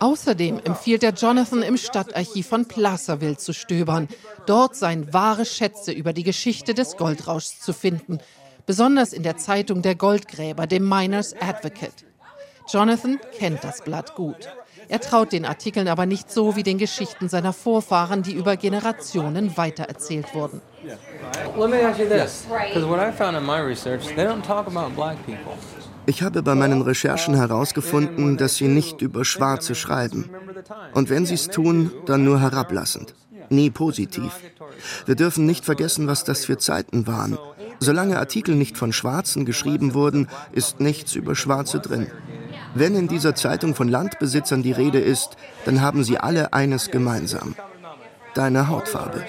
Außerdem 0.00 0.60
empfiehlt 0.64 1.02
er 1.02 1.12
Jonathan 1.12 1.62
im 1.62 1.76
Stadtarchiv 1.76 2.46
von 2.46 2.66
Placerville 2.66 3.36
zu 3.36 3.52
stöbern. 3.52 4.08
Dort 4.46 4.76
seien 4.76 5.12
wahre 5.12 5.44
Schätze 5.44 5.92
über 5.92 6.12
die 6.12 6.22
Geschichte 6.22 6.74
des 6.74 6.96
Goldrauschs 6.96 7.60
zu 7.60 7.72
finden, 7.72 8.18
besonders 8.66 9.12
in 9.12 9.22
der 9.22 9.36
Zeitung 9.36 9.82
der 9.82 9.94
Goldgräber, 9.94 10.66
dem 10.66 10.88
Miners 10.88 11.34
Advocate. 11.40 12.04
Jonathan 12.68 13.18
kennt 13.38 13.64
das 13.64 13.82
Blatt 13.82 14.14
gut. 14.14 14.48
Er 14.90 15.00
traut 15.00 15.32
den 15.32 15.44
Artikeln 15.44 15.88
aber 15.88 16.06
nicht 16.06 16.30
so 16.30 16.56
wie 16.56 16.62
den 16.62 16.78
Geschichten 16.78 17.28
seiner 17.28 17.52
Vorfahren, 17.52 18.22
die 18.22 18.32
über 18.32 18.56
Generationen 18.56 19.56
weitererzählt 19.56 20.34
wurden. 20.34 20.62
Let 21.56 21.70
me 21.70 21.86
ask 21.86 21.98
you 21.98 22.06
this, 22.06 22.46
because 22.48 22.88
what 22.88 22.98
I 23.00 23.10
found 23.10 23.36
in 23.36 23.44
my 23.44 23.58
research, 23.58 24.06
they 24.14 24.24
don't 24.24 24.42
talk 24.42 24.66
about 24.66 24.94
black 24.94 25.16
people. 25.26 25.52
Ich 26.08 26.22
habe 26.22 26.42
bei 26.42 26.54
meinen 26.54 26.80
Recherchen 26.80 27.34
herausgefunden, 27.34 28.38
dass 28.38 28.56
sie 28.56 28.66
nicht 28.66 29.02
über 29.02 29.26
Schwarze 29.26 29.74
schreiben. 29.74 30.30
Und 30.94 31.10
wenn 31.10 31.26
sie 31.26 31.34
es 31.34 31.48
tun, 31.48 31.90
dann 32.06 32.24
nur 32.24 32.40
herablassend, 32.40 33.14
nie 33.50 33.68
positiv. 33.68 34.32
Wir 35.04 35.16
dürfen 35.16 35.44
nicht 35.44 35.66
vergessen, 35.66 36.06
was 36.06 36.24
das 36.24 36.46
für 36.46 36.56
Zeiten 36.56 37.06
waren. 37.06 37.36
Solange 37.78 38.18
Artikel 38.18 38.54
nicht 38.54 38.78
von 38.78 38.94
Schwarzen 38.94 39.44
geschrieben 39.44 39.92
wurden, 39.92 40.28
ist 40.50 40.80
nichts 40.80 41.14
über 41.14 41.36
Schwarze 41.36 41.78
drin. 41.78 42.06
Wenn 42.74 42.94
in 42.94 43.08
dieser 43.08 43.34
Zeitung 43.34 43.74
von 43.74 43.88
Landbesitzern 43.88 44.62
die 44.62 44.72
Rede 44.72 45.00
ist, 45.00 45.36
dann 45.66 45.82
haben 45.82 46.04
sie 46.04 46.16
alle 46.16 46.54
eines 46.54 46.90
gemeinsam. 46.90 47.54
Deine 48.32 48.68
Hautfarbe. 48.68 49.24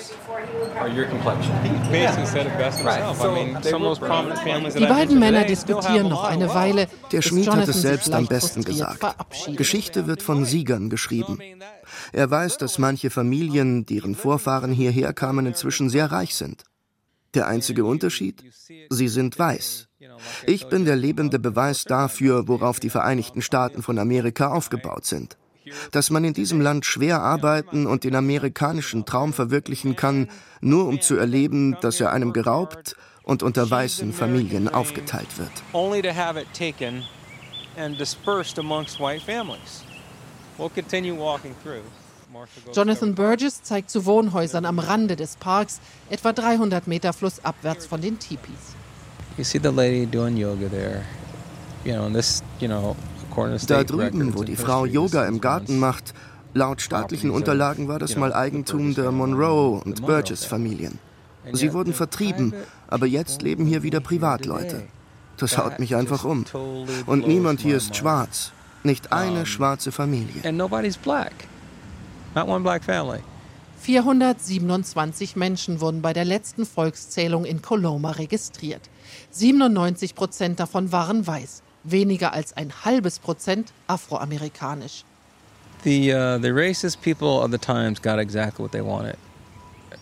Die 4.77 4.86
beiden 4.86 5.19
Männer 5.19 5.43
diskutieren 5.43 6.09
noch 6.09 6.24
eine 6.24 6.53
Weile. 6.53 6.88
Der 7.12 7.21
Schmied 7.21 7.50
hat 7.50 7.67
es 7.67 7.81
selbst 7.81 8.13
am 8.13 8.27
besten 8.27 8.63
gesagt. 8.63 9.03
Geschichte 9.55 10.07
wird 10.07 10.21
von 10.21 10.45
Siegern 10.45 10.89
geschrieben. 10.89 11.39
Er 12.13 12.31
weiß, 12.31 12.57
dass 12.57 12.77
manche 12.77 13.09
Familien, 13.09 13.86
deren 13.86 14.15
Vorfahren 14.15 14.71
hierher 14.71 15.13
kamen, 15.13 15.45
inzwischen 15.45 15.89
sehr 15.89 16.12
reich 16.12 16.36
sind. 16.36 16.63
Der 17.33 17.48
einzige 17.48 17.86
Unterschied? 17.86 18.43
Sie 18.89 19.07
sind 19.07 19.38
weiß. 19.38 19.88
Ich 20.45 20.67
bin 20.67 20.86
der 20.86 20.95
lebende 20.95 21.39
Beweis 21.39 21.83
dafür, 21.83 22.48
worauf 22.48 22.79
die 22.79 22.89
Vereinigten 22.89 23.41
Staaten 23.41 23.81
von 23.83 24.00
Amerika 24.00 24.48
aufgebaut 24.48 25.05
sind 25.05 25.38
dass 25.91 26.09
man 26.09 26.23
in 26.23 26.33
diesem 26.33 26.61
Land 26.61 26.85
schwer 26.85 27.21
arbeiten 27.21 27.85
und 27.88 28.03
den 28.03 28.15
amerikanischen 28.15 29.05
Traum 29.05 29.33
verwirklichen 29.33 29.95
kann, 29.95 30.29
nur 30.61 30.88
um 30.88 31.01
zu 31.01 31.15
erleben, 31.15 31.77
dass 31.81 31.99
er 31.99 32.11
einem 32.11 32.33
geraubt 32.33 32.95
und 33.23 33.43
unter 33.43 33.69
weißen 33.69 34.13
Familien 34.13 34.67
aufgeteilt 34.67 35.38
wird. 35.38 35.51
Jonathan 42.73 43.15
Burgess 43.15 43.63
zeigt 43.63 43.89
zu 43.89 44.05
Wohnhäusern 44.05 44.65
am 44.65 44.79
Rande 44.79 45.15
des 45.15 45.35
Parks, 45.38 45.79
etwa 46.09 46.31
300 46.31 46.88
Meter 46.88 47.13
flussabwärts 47.13 47.85
von 47.85 48.01
den 48.01 48.19
Tipis. 48.19 48.75
You 49.38 49.43
see 49.43 49.59
the 49.59 49.69
lady 49.69 50.05
doing 50.05 50.38
yoga 50.38 50.67
there. 50.67 51.05
You 51.85 51.93
know, 51.93 52.05
and 52.05 52.15
this, 52.15 52.43
you 52.59 52.67
know, 52.67 52.95
da 53.67 53.83
drüben, 53.83 54.36
wo 54.36 54.43
die 54.43 54.55
Frau 54.55 54.86
Yoga 54.86 55.25
im 55.25 55.41
Garten 55.41 55.79
macht, 55.79 56.13
laut 56.53 56.81
staatlichen 56.81 57.29
Unterlagen 57.29 57.88
war 57.88 58.00
das 58.00 58.15
mal 58.15 58.33
Eigentum 58.33 58.95
der 58.95 59.12
Monroe 59.12 59.81
und 59.83 60.05
Burgess 60.05 60.45
Familien. 60.45 61.00
Sie 61.53 61.74
wurden 61.74 61.93
vertrieben, 61.93 62.53
aber 62.88 63.05
jetzt 63.05 63.41
leben 63.41 63.65
hier 63.65 63.83
wieder 63.83 64.00
Privatleute. 64.00 64.83
Das 65.38 65.57
haut 65.57 65.79
mich 65.79 65.95
einfach 65.95 66.25
um. 66.25 66.45
Und 67.05 67.27
niemand 67.27 67.62
hier 67.62 67.77
ist 67.77 67.95
schwarz. 67.95 68.51
Nicht 68.83 69.12
eine 69.12 69.45
schwarze 69.45 69.91
Familie. 69.91 70.41
427 73.81 75.36
Menschen 75.38 75.79
wurden 75.79 76.01
bei 76.01 76.12
der 76.12 76.25
letzten 76.25 76.65
Volkszählung 76.65 77.45
in 77.45 77.62
Coloma 77.62 78.12
registriert. 78.12 78.81
97 79.31 80.15
Prozent 80.15 80.59
davon 80.59 80.91
waren 80.91 81.25
weiß 81.25 81.63
weniger 81.83 82.33
als 82.33 82.55
ein 82.55 82.71
halbes 82.83 83.19
Prozent 83.19 83.71
afroamerikanisch. 83.88 85.03
The, 85.83 86.13
uh, 86.13 86.38
the 86.41 86.51
racist 86.51 87.01
people 87.01 87.41
of 87.41 87.51
the 87.51 87.57
times 87.57 88.01
got 88.01 88.19
exactly 88.19 88.63
what 88.63 88.71
they 88.71 88.81
wanted. 88.81 89.17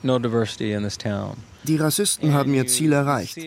No 0.04 0.20
diversity 0.20 0.74
in 0.74 0.84
this 0.84 0.98
town. 0.98 1.38
Die 1.64 1.76
Rassisten 1.76 2.34
haben 2.34 2.54
ihr 2.54 2.66
Ziel 2.68 2.94
erreicht. 2.94 3.38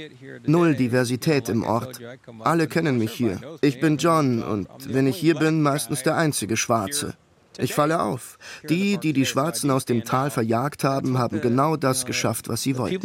Null 0.46 0.75
Diversität 0.75 1.49
im 1.49 1.64
Ort. 1.64 2.00
Alle 2.40 2.66
kennen 2.66 2.99
mich 2.99 3.12
hier. 3.12 3.40
Ich 3.62 3.80
bin 3.80 3.96
John 3.96 4.42
und 4.42 4.68
wenn 4.87 5.06
ich 5.06 5.16
hier 5.16 5.37
bin, 5.37 5.62
meistens 5.62 6.02
der 6.02 6.16
einzige 6.16 6.56
Schwarze. 6.56 7.14
Ich 7.58 7.75
falle 7.75 8.02
auf. 8.02 8.38
Die, 8.68 8.99
die 8.99 9.12
die 9.12 9.26
Schwarzen 9.26 9.70
aus 9.70 9.84
dem 9.84 10.04
Tal 10.04 10.30
verjagt 10.30 10.84
haben, 10.84 11.18
haben 11.18 11.40
genau 11.40 11.76
das 11.76 12.04
geschafft, 12.04 12.49
was 12.49 12.62
sie 12.62 12.76
wollten. 12.76 13.00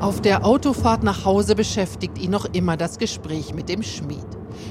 Auf 0.00 0.20
der 0.20 0.46
Autofahrt 0.46 1.02
nach 1.02 1.24
Hause 1.24 1.56
beschäftigt 1.56 2.18
ihn 2.18 2.30
noch 2.30 2.44
immer 2.52 2.76
das 2.76 2.98
Gespräch 2.98 3.52
mit 3.52 3.68
dem 3.68 3.82
Schmied. 3.82 4.26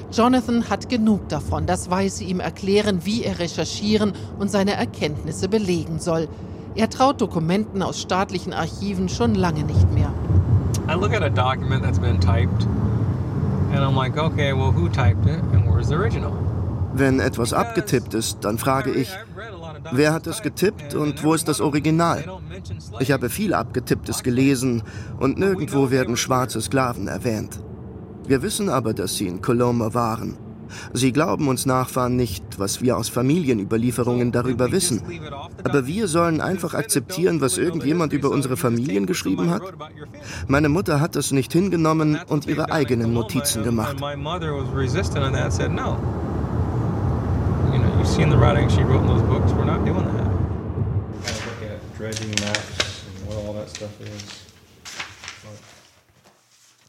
Jonathan 0.09 0.69
hat 0.69 0.87
genug 0.87 1.27
davon, 1.27 1.65
das 1.65 1.89
weiß 1.89 2.17
sie 2.17 2.25
ihm 2.25 2.39
erklären, 2.39 3.01
wie 3.03 3.23
er 3.23 3.37
recherchieren 3.39 4.13
und 4.39 4.49
seine 4.49 4.73
Erkenntnisse 4.73 5.49
belegen 5.49 5.99
soll. 5.99 6.29
Er 6.75 6.89
traut 6.89 7.19
Dokumenten 7.19 7.81
aus 7.81 7.99
staatlichen 7.99 8.53
Archiven 8.53 9.09
schon 9.09 9.35
lange 9.35 9.65
nicht 9.65 9.91
mehr. 9.93 10.13
I 10.89 10.93
look 10.93 11.13
at 11.13 11.21
a 11.21 11.29
document 11.29 11.83
that's 11.83 11.99
been 11.99 12.21
typed 12.21 12.65
and 13.73 13.79
I'm 13.79 13.97
like, 13.97 14.17
okay, 14.17 14.53
well 14.53 14.71
who 14.73 14.87
typed 14.87 15.25
it 15.25 15.41
and 15.51 15.67
where's 15.67 15.89
the 15.89 15.95
original? 15.95 16.31
Wenn 16.93 17.19
etwas 17.19 17.51
abgetippt 17.51 18.13
ist, 18.13 18.45
dann 18.45 18.57
frage 18.57 18.91
ich, 18.91 19.09
wer 19.91 20.13
hat 20.13 20.27
es 20.27 20.41
getippt 20.41 20.93
und 20.95 21.23
wo 21.23 21.33
ist 21.33 21.47
das 21.47 21.61
Original? 21.61 22.23
Ich 22.99 23.11
habe 23.11 23.29
viel 23.29 23.53
Abgetipptes 23.53 24.23
gelesen 24.23 24.83
und 25.19 25.37
nirgendwo 25.37 25.91
werden 25.91 26.17
schwarze 26.17 26.61
Sklaven 26.61 27.07
erwähnt. 27.07 27.59
Wir 28.27 28.41
wissen 28.41 28.69
aber, 28.69 28.93
dass 28.93 29.15
sie 29.15 29.27
in 29.27 29.41
Coloma 29.41 29.93
waren. 29.93 30.37
Sie 30.93 31.11
glauben 31.11 31.47
uns 31.47 31.65
Nachfahren 31.65 32.15
nicht, 32.15 32.59
was 32.59 32.81
wir 32.81 32.97
aus 32.97 33.09
Familienüberlieferungen 33.09 34.31
darüber 34.31 34.71
wissen. 34.71 35.01
Aber 35.63 35.87
wir 35.87 36.07
sollen 36.07 36.41
einfach 36.41 36.73
akzeptieren, 36.73 37.41
was 37.41 37.57
irgendjemand 37.57 38.13
über 38.13 38.29
unsere 38.29 38.57
Familien 38.57 39.05
geschrieben 39.05 39.49
hat? 39.49 39.61
Meine 40.47 40.69
Mutter 40.69 40.99
hat 40.99 41.15
das 41.15 41.31
nicht 41.31 41.53
hingenommen 41.53 42.19
und 42.27 42.47
ihre 42.47 42.71
eigenen 42.71 43.13
Notizen 43.13 43.63
gemacht. 43.63 43.97
Seen 48.15 48.29
the 48.29 48.37
writing 48.37 48.67
she 48.69 48.81
wrote 48.81 49.01
in 49.01 49.07
those 49.07 49.21
books. 49.23 49.51
We're 49.51 49.65
not 49.65 49.85
doing 49.85 50.05
that. 50.05 50.31
Look 51.45 51.69
at 51.69 51.97
dredging 51.97 52.31
maps 52.43 53.03
and 53.05 53.27
what 53.27 53.37
all 53.45 53.53
that 53.53 53.69
stuff 53.69 53.91
is. 54.01 54.47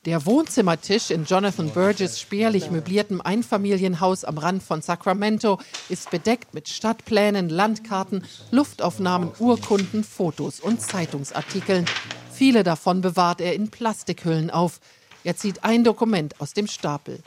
Der 0.07 0.25
Wohnzimmertisch 0.25 1.11
in 1.11 1.27
Jonathan 1.27 1.71
Burgess 1.71 2.19
spärlich 2.19 2.71
möbliertem 2.71 3.21
Einfamilienhaus 3.21 4.25
am 4.25 4.39
Rand 4.39 4.63
von 4.63 4.81
Sacramento 4.81 5.59
ist 5.91 6.11
bedeckt 6.11 6.55
mit 6.55 6.69
Stadtplänen, 6.69 7.51
Landkarten, 7.51 8.25
Luftaufnahmen, 8.51 9.33
Urkunden, 9.39 10.05
Fotos 10.05 10.61
und 10.61 10.81
Zeitungsartikeln. 10.81 11.85
Viele 12.33 12.63
davon 12.63 13.03
bewahrt 13.03 13.43
er 13.43 13.55
in 13.55 13.69
Plastikhüllen 13.71 14.51
auf. 14.51 14.81
Er 15.25 15.37
zieht 15.37 15.65
ein 15.65 15.85
Dokument 15.85 16.41
aus 16.41 16.55
dem 16.55 16.69
Stapel. 16.69 17.19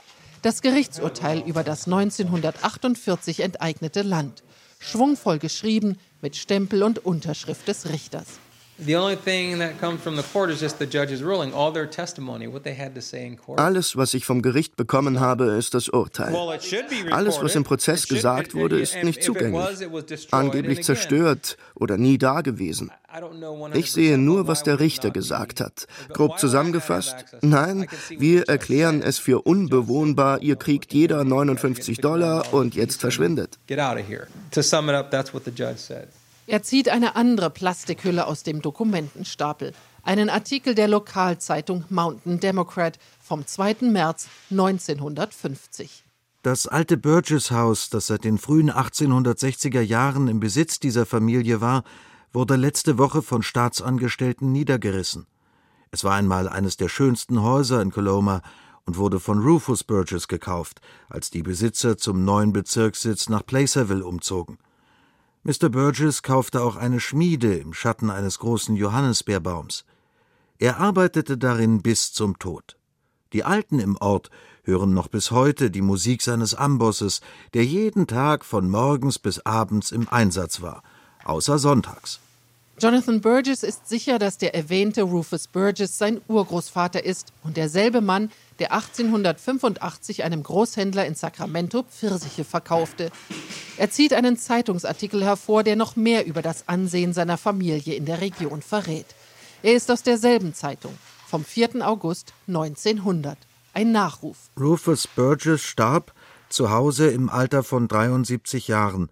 Das 0.41 0.63
Gerichtsurteil 0.63 1.43
über 1.45 1.63
das 1.63 1.85
1948 1.85 3.41
enteignete 3.41 4.01
Land. 4.01 4.41
Schwungvoll 4.79 5.37
geschrieben 5.37 5.99
mit 6.21 6.35
Stempel 6.35 6.81
und 6.81 7.05
Unterschrift 7.05 7.67
des 7.67 7.89
Richters. 7.89 8.39
Alles, 13.57 13.95
was 13.95 14.13
ich 14.13 14.25
vom 14.25 14.41
Gericht 14.41 14.75
bekommen 14.75 15.19
habe, 15.19 15.45
ist 15.51 15.73
das 15.73 15.89
Urteil. 15.89 16.35
Alles, 17.11 17.41
was 17.41 17.55
im 17.55 17.63
Prozess 17.63 18.07
gesagt 18.07 18.55
wurde, 18.55 18.79
ist 18.79 18.95
nicht 19.03 19.23
zugänglich. 19.23 19.87
Angeblich 20.31 20.83
zerstört 20.83 21.57
oder 21.75 21.97
nie 21.97 22.17
dagewesen. 22.17 22.91
Ich 23.73 23.91
sehe 23.91 24.17
nur, 24.17 24.47
was 24.47 24.63
der 24.63 24.79
Richter 24.79 25.11
gesagt 25.11 25.59
hat. 25.59 25.85
Grob 26.13 26.39
zusammengefasst, 26.39 27.15
nein, 27.41 27.87
wir 28.09 28.47
erklären 28.47 29.01
es 29.03 29.19
für 29.19 29.41
unbewohnbar, 29.41 30.41
ihr 30.41 30.55
kriegt 30.55 30.93
jeder 30.93 31.23
59 31.23 31.99
Dollar 31.99 32.53
und 32.53 32.73
jetzt 32.73 33.01
verschwindet. 33.01 33.59
Er 36.47 36.63
zieht 36.63 36.89
eine 36.89 37.15
andere 37.15 37.49
Plastikhülle 37.49 38.25
aus 38.25 38.43
dem 38.43 38.61
Dokumentenstapel. 38.61 39.73
Einen 40.03 40.29
Artikel 40.29 40.73
der 40.73 40.87
Lokalzeitung 40.87 41.85
Mountain 41.89 42.39
Democrat 42.39 42.97
vom 43.21 43.45
2. 43.45 43.77
März 43.81 44.27
1950. 44.49 46.03
Das 46.41 46.67
alte 46.67 46.97
Burgess-Haus, 46.97 47.91
das 47.91 48.07
seit 48.07 48.23
den 48.23 48.39
frühen 48.39 48.71
1860er 48.71 49.81
Jahren 49.81 50.27
im 50.27 50.39
Besitz 50.39 50.79
dieser 50.79 51.05
Familie 51.05 51.61
war, 51.61 51.83
wurde 52.33 52.55
letzte 52.55 52.97
Woche 52.97 53.21
von 53.21 53.43
Staatsangestellten 53.43 54.51
niedergerissen. 54.51 55.27
Es 55.91 56.03
war 56.03 56.15
einmal 56.15 56.49
eines 56.49 56.77
der 56.77 56.89
schönsten 56.89 57.43
Häuser 57.43 57.81
in 57.81 57.91
Coloma 57.91 58.41
und 58.85 58.97
wurde 58.97 59.19
von 59.19 59.39
Rufus 59.39 59.83
Burgess 59.83 60.27
gekauft, 60.27 60.81
als 61.09 61.29
die 61.29 61.43
Besitzer 61.43 61.97
zum 61.97 62.25
neuen 62.25 62.53
Bezirkssitz 62.53 63.29
nach 63.29 63.45
Placerville 63.45 64.03
umzogen. 64.03 64.57
Mr. 65.43 65.69
Burgess 65.69 66.21
kaufte 66.21 66.61
auch 66.61 66.75
eine 66.75 66.99
Schmiede 66.99 67.55
im 67.55 67.73
Schatten 67.73 68.11
eines 68.11 68.37
großen 68.37 68.75
Johannisbeerbaums. 68.75 69.85
Er 70.59 70.77
arbeitete 70.79 71.35
darin 71.35 71.81
bis 71.81 72.13
zum 72.13 72.37
Tod. 72.37 72.77
Die 73.33 73.43
Alten 73.43 73.79
im 73.79 73.97
Ort 73.97 74.29
hören 74.63 74.93
noch 74.93 75.07
bis 75.07 75.31
heute 75.31 75.71
die 75.71 75.81
Musik 75.81 76.21
seines 76.21 76.53
Ambosses, 76.53 77.21
der 77.55 77.65
jeden 77.65 78.05
Tag 78.05 78.45
von 78.45 78.69
morgens 78.69 79.17
bis 79.17 79.39
abends 79.39 79.91
im 79.91 80.07
Einsatz 80.09 80.61
war, 80.61 80.83
außer 81.23 81.57
sonntags. 81.57 82.19
Jonathan 82.81 83.21
Burgess 83.21 83.61
ist 83.61 83.87
sicher, 83.87 84.17
dass 84.17 84.39
der 84.39 84.55
erwähnte 84.55 85.03
Rufus 85.03 85.47
Burgess 85.47 85.99
sein 85.99 86.19
Urgroßvater 86.27 87.05
ist 87.05 87.31
und 87.43 87.55
derselbe 87.55 88.01
Mann, 88.01 88.31
der 88.57 88.73
1885 88.73 90.23
einem 90.23 90.41
Großhändler 90.41 91.05
in 91.05 91.13
Sacramento 91.13 91.83
Pfirsiche 91.83 92.43
verkaufte. 92.43 93.11
Er 93.77 93.91
zieht 93.91 94.15
einen 94.15 94.35
Zeitungsartikel 94.35 95.23
hervor, 95.23 95.61
der 95.61 95.75
noch 95.75 95.95
mehr 95.95 96.25
über 96.25 96.41
das 96.41 96.67
Ansehen 96.67 97.13
seiner 97.13 97.37
Familie 97.37 97.93
in 97.93 98.05
der 98.05 98.19
Region 98.19 98.63
verrät. 98.63 99.05
Er 99.61 99.75
ist 99.75 99.91
aus 99.91 100.01
derselben 100.01 100.55
Zeitung, 100.55 100.97
vom 101.27 101.45
4. 101.45 101.87
August 101.87 102.33
1900. 102.47 103.37
Ein 103.75 103.91
Nachruf. 103.91 104.49
Rufus 104.59 105.05
Burgess 105.05 105.61
starb 105.61 106.15
zu 106.49 106.71
Hause 106.71 107.11
im 107.11 107.29
Alter 107.29 107.61
von 107.61 107.87
73 107.87 108.67
Jahren. 108.67 109.11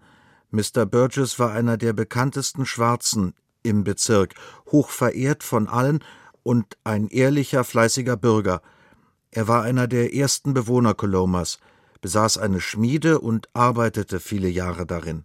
Mr. 0.50 0.86
Burgess 0.86 1.38
war 1.38 1.52
einer 1.52 1.76
der 1.76 1.92
bekanntesten 1.92 2.66
Schwarzen 2.66 3.32
im 3.62 3.84
Bezirk, 3.84 4.34
hoch 4.70 4.90
verehrt 4.90 5.42
von 5.42 5.68
allen 5.68 6.02
und 6.42 6.76
ein 6.84 7.08
ehrlicher, 7.08 7.64
fleißiger 7.64 8.16
Bürger. 8.16 8.62
Er 9.30 9.48
war 9.48 9.62
einer 9.62 9.86
der 9.86 10.14
ersten 10.14 10.54
Bewohner 10.54 10.94
Colomas, 10.94 11.58
besaß 12.00 12.38
eine 12.38 12.60
Schmiede 12.60 13.20
und 13.20 13.48
arbeitete 13.52 14.20
viele 14.20 14.48
Jahre 14.48 14.86
darin. 14.86 15.24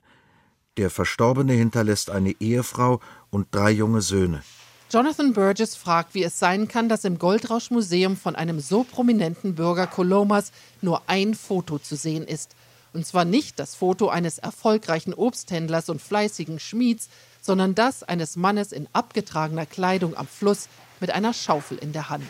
Der 0.78 0.90
Verstorbene 0.90 1.54
hinterlässt 1.54 2.10
eine 2.10 2.36
Ehefrau 2.40 3.00
und 3.30 3.48
drei 3.52 3.72
junge 3.72 4.02
Söhne. 4.02 4.44
Jonathan 4.92 5.34
Burgess 5.34 5.76
fragt, 5.76 6.14
wie 6.14 6.24
es 6.24 6.38
sein 6.38 6.68
kann, 6.68 6.90
dass 6.90 7.06
im 7.06 7.18
Goldrauschmuseum 7.18 8.16
von 8.16 8.36
einem 8.36 8.60
so 8.60 8.84
prominenten 8.84 9.56
Bürger 9.56 9.88
Colomas 9.88 10.52
nur 10.82 11.02
ein 11.08 11.34
Foto 11.34 11.80
zu 11.80 11.96
sehen 11.96 12.24
ist. 12.24 12.56
Und 12.94 13.06
zwar 13.06 13.26
nicht 13.26 13.60
das 13.60 13.76
Foto 13.76 14.10
eines 14.10 14.38
erfolgreichen 14.38 15.14
Obsthändlers 15.14 15.90
und 15.90 16.02
fleißigen 16.02 16.60
Schmieds, 16.60 17.10
sondern 17.46 17.76
das 17.76 18.02
eines 18.02 18.36
Mannes 18.36 18.72
in 18.72 18.88
abgetragener 18.92 19.68
Kleidung 19.68 20.18
am 20.18 20.26
Fluss 20.26 20.68
mit 21.00 21.12
einer 21.12 21.32
Schaufel 21.32 21.78
in 21.78 21.94
der 21.94 22.10
Hand. 22.10 22.26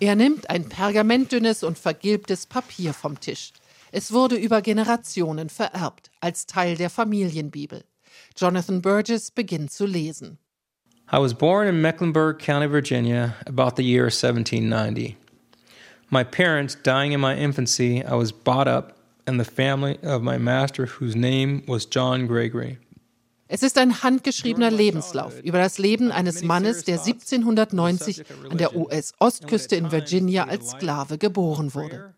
Er 0.00 0.16
nimmt 0.16 0.50
ein 0.50 0.68
pergamentdünnes 0.68 1.62
und 1.62 1.78
vergilbtes 1.78 2.46
Papier 2.46 2.92
vom 2.92 3.20
Tisch. 3.20 3.52
Es 3.92 4.12
wurde 4.12 4.34
über 4.34 4.62
Generationen 4.62 5.48
vererbt, 5.48 6.10
als 6.20 6.46
Teil 6.46 6.76
der 6.76 6.90
Familienbibel. 6.90 7.84
Jonathan 8.36 8.82
Burgess 8.82 9.30
beginnt 9.30 9.70
zu 9.70 9.86
lesen. 9.86 10.38
I 11.12 11.18
was 11.18 11.34
born 11.34 11.68
in 11.68 11.80
Mecklenburg 11.80 12.40
County, 12.40 12.68
Virginia, 12.68 13.36
about 13.46 13.76
the 13.76 13.84
year 13.84 14.06
1790. 14.06 15.16
My 16.10 16.24
parents 16.24 16.76
dying 16.82 17.12
in 17.12 17.20
my 17.20 17.36
infancy, 17.36 18.04
I 18.04 18.14
was 18.14 18.32
brought 18.32 18.66
up 18.66 18.95
in 19.26 19.38
the 19.38 19.44
family 19.44 19.98
of 20.02 20.22
my 20.22 20.38
master, 20.38 20.86
whose 20.86 21.16
name 21.16 21.62
was 21.66 21.86
John 21.90 22.26
Gregory. 22.26 22.78
Es 23.48 23.62
ist 23.62 23.78
ein 23.78 24.02
handgeschriebener 24.02 24.72
Lebenslauf 24.72 25.40
über 25.42 25.58
das 25.58 25.78
Leben 25.78 26.10
eines 26.10 26.42
Mannes, 26.42 26.82
der 26.82 26.98
1790 26.98 28.24
an 28.50 28.58
der 28.58 28.74
US-Ostküste 28.74 29.76
in 29.76 29.92
Virginia 29.92 30.44
als 30.48 30.70
Sklave 30.70 31.16
geboren 31.16 31.72
wurde. 31.72 32.14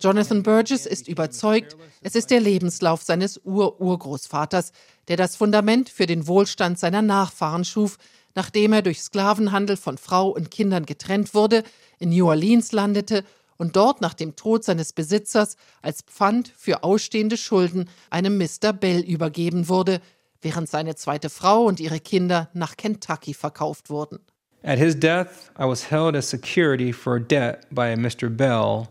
Jonathan 0.00 0.42
Burgess 0.42 0.84
ist 0.84 1.08
überzeugt, 1.08 1.76
es 2.02 2.14
ist 2.14 2.30
der 2.30 2.40
Lebenslauf 2.40 3.02
seines 3.02 3.40
Ur-Urgroßvaters, 3.42 4.72
der 5.08 5.16
das 5.16 5.36
Fundament 5.36 5.88
für 5.88 6.04
den 6.04 6.26
Wohlstand 6.26 6.78
seiner 6.78 7.00
Nachfahren 7.00 7.64
schuf, 7.64 7.96
nachdem 8.34 8.74
er 8.74 8.82
durch 8.82 9.00
Sklavenhandel 9.00 9.78
von 9.78 9.96
Frau 9.96 10.28
und 10.28 10.50
Kindern 10.50 10.84
getrennt 10.84 11.32
wurde, 11.32 11.62
in 11.98 12.10
New 12.10 12.28
Orleans 12.28 12.72
landete 12.72 13.24
und 13.58 13.76
dort 13.76 14.00
nach 14.00 14.14
dem 14.14 14.36
Tod 14.36 14.64
seines 14.64 14.92
Besitzers 14.92 15.56
als 15.82 16.02
Pfand 16.02 16.52
für 16.56 16.82
ausstehende 16.84 17.36
Schulden 17.36 17.88
einem 18.10 18.38
Mr. 18.38 18.72
Bell 18.72 19.00
übergeben 19.00 19.68
wurde, 19.68 20.00
während 20.42 20.68
seine 20.68 20.94
zweite 20.94 21.30
Frau 21.30 21.64
und 21.64 21.80
ihre 21.80 22.00
Kinder 22.00 22.50
nach 22.52 22.76
Kentucky 22.76 23.34
verkauft 23.34 23.90
wurden. 23.90 24.20
At 24.62 24.78
his 24.78 24.98
death, 24.98 25.50
I 25.58 25.64
was 25.64 25.90
held 25.90 26.16
as 26.16 26.28
security 26.28 26.92
for 26.92 27.16
a 27.16 27.20
debt 27.20 27.66
by 27.70 27.92
a 27.92 27.96
Mr. 27.96 28.28
Bell, 28.28 28.88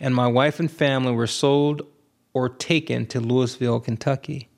and 0.00 0.14
my 0.14 0.26
wife 0.26 0.58
and 0.58 0.70
family 0.70 1.14
were 1.14 1.26
sold 1.26 1.84
or 2.32 2.48
taken 2.48 3.06
to 3.08 3.20
Louisville, 3.20 3.80
Kentucky. 3.80 4.48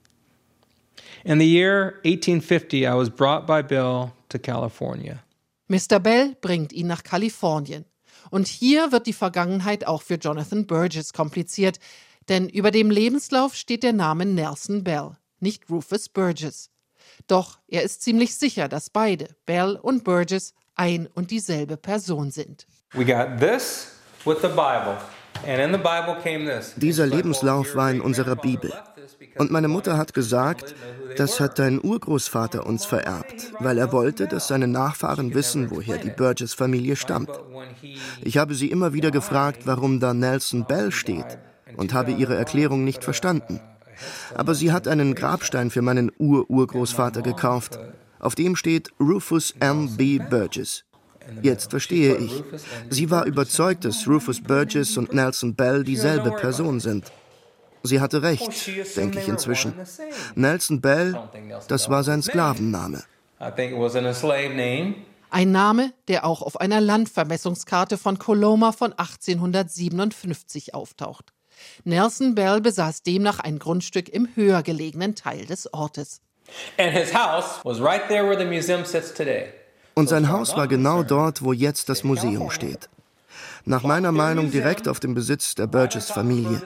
In 1.24 1.38
the 1.38 1.46
year 1.46 2.00
1850, 2.04 2.86
I 2.86 2.94
was 2.94 3.10
brought 3.10 3.46
by 3.46 3.62
Bell 3.62 4.12
to 4.28 4.38
California. 4.38 5.24
Mr. 5.68 6.00
Bell 6.00 6.36
bringt 6.40 6.72
ihn 6.72 6.86
nach 6.86 7.02
Kalifornien. 7.02 7.84
Und 8.30 8.46
hier 8.46 8.92
wird 8.92 9.06
die 9.06 9.12
Vergangenheit 9.12 9.86
auch 9.86 10.02
für 10.02 10.14
Jonathan 10.14 10.66
Burgess 10.66 11.12
kompliziert, 11.12 11.78
denn 12.28 12.48
über 12.48 12.70
dem 12.70 12.90
Lebenslauf 12.90 13.54
steht 13.54 13.82
der 13.82 13.92
Name 13.92 14.24
Nelson 14.24 14.84
Bell, 14.84 15.16
nicht 15.40 15.68
Rufus 15.68 16.08
Burgess. 16.08 16.70
Doch 17.26 17.58
er 17.68 17.82
ist 17.82 18.02
ziemlich 18.02 18.36
sicher, 18.36 18.68
dass 18.68 18.90
beide, 18.90 19.28
Bell 19.46 19.76
und 19.76 20.04
Burgess, 20.04 20.54
ein 20.74 21.08
und 21.08 21.30
dieselbe 21.30 21.76
Person 21.76 22.30
sind. 22.30 22.66
We 22.92 23.04
got 23.04 23.38
this 23.38 23.88
with 24.24 24.38
the 24.42 24.48
Bible. 24.48 24.96
Dieser 26.76 27.06
Lebenslauf 27.06 27.74
war 27.74 27.90
in 27.90 28.00
unserer 28.00 28.36
Bibel. 28.36 28.72
Und 29.40 29.50
meine 29.50 29.68
Mutter 29.68 29.96
hat 29.96 30.12
gesagt, 30.12 30.74
das 31.16 31.40
hat 31.40 31.58
dein 31.58 31.82
Urgroßvater 31.82 32.66
uns 32.66 32.84
vererbt, 32.84 33.54
weil 33.58 33.78
er 33.78 33.90
wollte, 33.90 34.28
dass 34.28 34.48
seine 34.48 34.68
Nachfahren 34.68 35.32
wissen, 35.32 35.70
woher 35.70 35.96
die 35.96 36.10
Burgess-Familie 36.10 36.94
stammt. 36.94 37.30
Ich 38.22 38.36
habe 38.36 38.54
sie 38.54 38.70
immer 38.70 38.92
wieder 38.92 39.10
gefragt, 39.10 39.62
warum 39.64 39.98
da 39.98 40.12
Nelson 40.12 40.66
Bell 40.66 40.92
steht 40.92 41.38
und 41.78 41.94
habe 41.94 42.10
ihre 42.12 42.36
Erklärung 42.36 42.84
nicht 42.84 43.02
verstanden. 43.02 43.60
Aber 44.34 44.54
sie 44.54 44.72
hat 44.72 44.86
einen 44.86 45.14
Grabstein 45.14 45.70
für 45.70 45.80
meinen 45.80 46.12
Ur-Urgroßvater 46.18 47.22
gekauft. 47.22 47.78
Auf 48.18 48.34
dem 48.34 48.56
steht 48.56 48.90
Rufus 49.00 49.54
M. 49.58 49.96
B. 49.96 50.18
Burgess. 50.18 50.84
Jetzt 51.40 51.70
verstehe 51.70 52.16
ich. 52.16 52.44
Sie 52.90 53.10
war 53.10 53.24
überzeugt, 53.24 53.86
dass 53.86 54.06
Rufus 54.06 54.42
Burgess 54.42 54.98
und 54.98 55.14
Nelson 55.14 55.54
Bell 55.54 55.82
dieselbe 55.82 56.30
Person 56.32 56.78
sind. 56.80 57.10
Sie 57.82 58.00
hatte 58.00 58.22
recht, 58.22 58.48
denke 58.96 59.20
ich 59.20 59.28
inzwischen. 59.28 59.74
Nelson 60.34 60.80
Bell, 60.80 61.18
das 61.68 61.88
war 61.88 62.04
sein 62.04 62.22
Sklavenname. 62.22 63.02
Ein 65.32 65.52
Name, 65.52 65.92
der 66.08 66.24
auch 66.24 66.42
auf 66.42 66.60
einer 66.60 66.80
Landvermessungskarte 66.80 67.96
von 67.96 68.18
Coloma 68.18 68.72
von 68.72 68.92
1857 68.92 70.74
auftaucht. 70.74 71.32
Nelson 71.84 72.34
Bell 72.34 72.60
besaß 72.60 73.02
demnach 73.02 73.38
ein 73.38 73.58
Grundstück 73.58 74.08
im 74.08 74.28
höher 74.34 74.62
gelegenen 74.62 75.14
Teil 75.14 75.46
des 75.46 75.72
Ortes. 75.72 76.20
And 76.78 76.92
his 76.92 77.14
house 77.14 77.60
was 77.64 77.80
right 77.80 78.08
there 78.08 78.24
where 78.24 78.38
the 78.38 78.44
museum 78.44 78.84
sits 78.84 79.14
today. 79.14 79.52
Und 79.94 80.08
sein 80.08 80.30
Haus 80.30 80.56
war 80.56 80.66
genau 80.66 81.02
dort, 81.02 81.42
wo 81.42 81.52
jetzt 81.52 81.88
das 81.88 82.04
Museum 82.04 82.50
steht. 82.50 82.88
Nach 83.64 83.82
meiner 83.82 84.12
Meinung 84.12 84.50
direkt 84.50 84.88
auf 84.88 85.00
dem 85.00 85.14
Besitz 85.14 85.54
der 85.54 85.66
Burgess-Familie. 85.66 86.62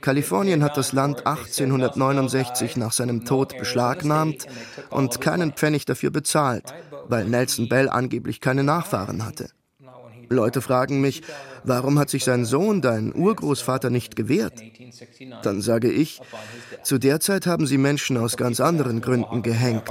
Kalifornien 0.00 0.62
hat 0.62 0.76
das 0.76 0.92
Land 0.92 1.26
1869 1.26 2.76
nach 2.76 2.92
seinem 2.92 3.24
Tod 3.24 3.56
beschlagnahmt 3.58 4.46
und 4.90 5.20
keinen 5.20 5.52
Pfennig 5.52 5.84
dafür 5.84 6.10
bezahlt, 6.10 6.72
weil 7.08 7.26
Nelson 7.26 7.68
Bell 7.68 7.88
angeblich 7.88 8.40
keine 8.40 8.64
Nachfahren 8.64 9.24
hatte. 9.24 9.48
Leute 10.30 10.60
fragen 10.60 11.00
mich, 11.00 11.22
warum 11.64 11.98
hat 11.98 12.10
sich 12.10 12.24
sein 12.24 12.44
Sohn, 12.44 12.80
dein 12.80 13.14
Urgroßvater, 13.14 13.90
nicht 13.90 14.16
gewehrt? 14.16 14.60
Dann 15.42 15.60
sage 15.60 15.90
ich, 15.90 16.20
zu 16.82 16.98
der 16.98 17.20
Zeit 17.20 17.46
haben 17.46 17.66
sie 17.66 17.78
Menschen 17.78 18.16
aus 18.16 18.36
ganz 18.36 18.60
anderen 18.60 19.00
Gründen 19.00 19.42
gehängt. 19.42 19.84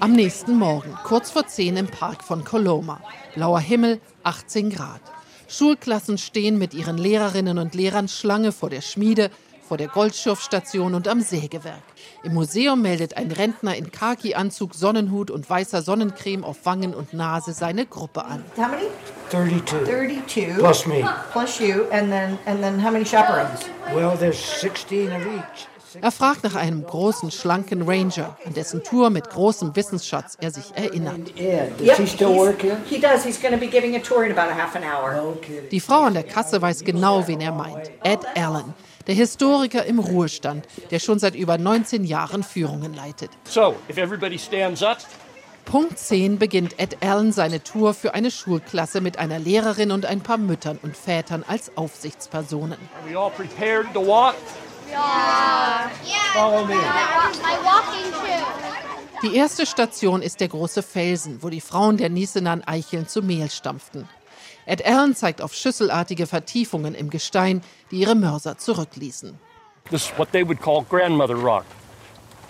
Am 0.00 0.12
nächsten 0.12 0.56
Morgen, 0.56 0.96
kurz 1.04 1.30
vor 1.30 1.46
10 1.46 1.76
im 1.76 1.86
Park 1.86 2.24
von 2.24 2.42
Coloma. 2.42 3.02
Blauer 3.34 3.60
Himmel, 3.60 4.00
18 4.22 4.70
Grad. 4.70 5.02
Schulklassen 5.46 6.16
stehen 6.16 6.56
mit 6.56 6.72
ihren 6.72 6.96
Lehrerinnen 6.96 7.58
und 7.58 7.74
Lehrern 7.74 8.08
Schlange 8.08 8.52
vor 8.52 8.70
der 8.70 8.80
Schmiede, 8.80 9.30
vor 9.68 9.76
der 9.76 9.88
Goldschürfstation 9.88 10.94
und 10.94 11.06
am 11.06 11.20
Sägewerk. 11.20 11.82
Im 12.22 12.32
Museum 12.32 12.80
meldet 12.80 13.18
ein 13.18 13.30
Rentner 13.30 13.76
in 13.76 13.92
Khaki-Anzug, 13.92 14.74
Sonnenhut 14.74 15.30
und 15.30 15.48
weißer 15.50 15.82
Sonnencreme 15.82 16.44
auf 16.44 16.64
Wangen 16.64 16.94
und 16.94 17.12
Nase 17.12 17.52
seine 17.52 17.84
Gruppe 17.84 18.24
an. 18.24 18.42
How 18.56 18.68
many? 18.68 18.86
32. 19.28 19.84
32. 19.84 20.54
Plus 20.56 20.86
me. 20.86 21.04
Plus 21.30 21.60
you, 21.60 21.84
and 21.92 22.10
then 22.10 22.38
and 22.46 22.62
then 22.62 22.82
how 22.82 22.90
many 22.90 23.04
chaperones? 23.04 23.66
Well, 23.94 24.16
there's 24.18 24.38
16 24.38 25.12
of 25.12 25.26
each. 25.26 25.66
Er 26.00 26.12
fragt 26.12 26.44
nach 26.44 26.54
einem 26.54 26.84
großen, 26.84 27.30
schlanken 27.30 27.82
Ranger, 27.82 28.36
an 28.46 28.54
dessen 28.54 28.82
Tour 28.82 29.10
mit 29.10 29.28
großem 29.30 29.74
Wissensschatz 29.74 30.36
er 30.40 30.50
sich 30.50 30.72
erinnert. 30.74 31.38
Ed, 31.38 31.72
does 31.80 31.96
he 31.98 32.06
still 32.06 32.28
he's- 32.28 32.38
work 32.38 32.62
here? 32.62 32.76
He 32.88 32.98
does. 33.00 33.24
He's 33.24 33.40
going 33.40 33.54
to 33.54 33.58
be 33.60 33.66
giving 33.66 33.96
a 33.96 33.98
tour 33.98 34.24
in 34.24 34.32
about 34.32 34.50
a 34.50 34.54
half 34.54 34.76
an 34.76 34.82
hour. 34.84 35.14
No 35.16 35.32
kidding. 35.40 35.68
Die 35.70 35.80
Frau 35.80 36.02
an 36.02 36.14
der 36.14 36.22
Kasse 36.22 36.60
weiß 36.62 36.84
genau, 36.84 37.26
wen 37.26 37.40
er 37.40 37.52
meint. 37.52 37.90
Ed 38.04 38.20
Allen, 38.36 38.74
der 39.06 39.14
Historiker 39.14 39.84
im 39.84 39.98
Ruhestand, 39.98 40.66
der 40.90 40.98
schon 40.98 41.18
seit 41.18 41.34
über 41.34 41.58
19 41.58 42.04
Jahren 42.04 42.42
Führungen 42.42 42.94
leitet. 42.94 43.30
So, 43.44 43.74
if 43.88 43.96
everybody 43.96 44.38
stands 44.38 44.82
up, 44.82 44.98
Punkt 45.64 45.98
10 45.98 46.38
beginnt 46.38 46.78
Ed 46.80 46.96
Allen 47.00 47.32
seine 47.32 47.62
Tour 47.62 47.94
für 47.94 48.14
eine 48.14 48.30
Schulklasse 48.30 49.00
mit 49.00 49.18
einer 49.18 49.38
Lehrerin 49.38 49.92
und 49.92 50.04
ein 50.06 50.20
paar 50.20 50.38
Müttern 50.38 50.78
und 50.82 50.96
Vätern 50.96 51.44
als 51.46 51.76
Aufsichtspersonen. 51.76 52.78
Follow 56.32 56.64
me. 56.64 56.74
Die 59.22 59.36
erste 59.36 59.66
Station 59.66 60.22
ist 60.22 60.40
der 60.40 60.48
große 60.48 60.82
Felsen, 60.82 61.42
wo 61.42 61.50
die 61.50 61.60
Frauen 61.60 61.98
der 61.98 62.08
Nisenan 62.08 62.64
Eicheln 62.64 63.06
zu 63.06 63.20
Mehl 63.20 63.50
stampften. 63.50 64.08
Ed 64.64 64.86
Allen 64.86 65.14
zeigt 65.14 65.42
auf 65.42 65.52
schüsselartige 65.52 66.26
Vertiefungen 66.26 66.94
im 66.94 67.10
Gestein, 67.10 67.60
die 67.90 68.00
ihre 68.00 68.14
Mörser 68.14 68.56
zurückließen. 68.56 69.38
This 69.90 70.04
is 70.04 70.12
what 70.16 70.32
they 70.32 70.46
would 70.46 70.60
call 70.60 70.84
grandmother 70.88 71.34
rock. 71.34 71.64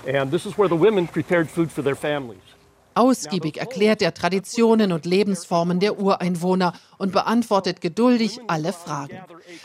And 0.06 0.30
this 0.30 0.46
is 0.46 0.56
where 0.56 0.68
the 0.68 0.78
women 0.78 1.08
prepared 1.08 1.50
food 1.50 1.70
for 1.72 1.82
their 1.82 1.96
families. 1.96 2.49
Ausgiebig 2.94 3.58
erklärt 3.58 4.02
er 4.02 4.14
Traditionen 4.14 4.92
und 4.92 5.06
Lebensformen 5.06 5.80
der 5.80 5.98
Ureinwohner 5.98 6.72
und 6.98 7.12
beantwortet 7.12 7.80
geduldig 7.80 8.40
alle 8.46 8.72
Fragen. 8.72 9.20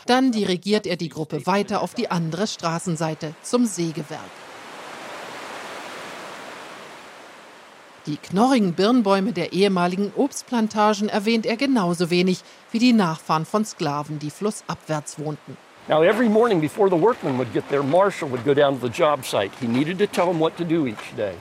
Dann 0.06 0.32
dirigiert 0.32 0.86
er 0.86 0.96
die 0.96 1.08
Gruppe 1.08 1.46
weiter 1.46 1.82
auf 1.82 1.94
die 1.94 2.10
andere 2.10 2.46
Straßenseite 2.46 3.34
zum 3.42 3.66
Sägewerk. 3.66 4.20
Die 8.06 8.18
knorrigen 8.18 8.74
Birnbäume 8.74 9.32
der 9.32 9.52
ehemaligen 9.52 10.12
Obstplantagen 10.14 11.08
erwähnt 11.08 11.44
er 11.44 11.56
genauso 11.56 12.08
wenig 12.08 12.42
wie 12.70 12.78
die 12.78 12.92
Nachfahren 12.92 13.44
von 13.44 13.64
Sklaven, 13.64 14.20
die 14.20 14.30
flussabwärts 14.30 15.18
wohnten. 15.18 15.56
Now, 15.88 16.02
every 16.02 16.28
morning 16.28 16.60
before 16.60 16.88
the 16.88 17.00
workmen 17.00 17.36
would 17.36 17.52
get 17.52 17.68
there, 17.68 17.82
Marshall 17.82 18.30
would 18.30 18.44
go 18.44 18.54
down 18.54 18.80
to 18.80 18.86
the 18.86 18.92
job 18.92 19.24
site. 19.24 19.50
He 19.60 19.66
needed 19.66 19.98
to 19.98 20.06
tell 20.06 20.26
them 20.26 20.40
what 20.40 20.56
to 20.56 20.64
do 20.64 20.86
each 20.86 21.16
day. 21.16 21.34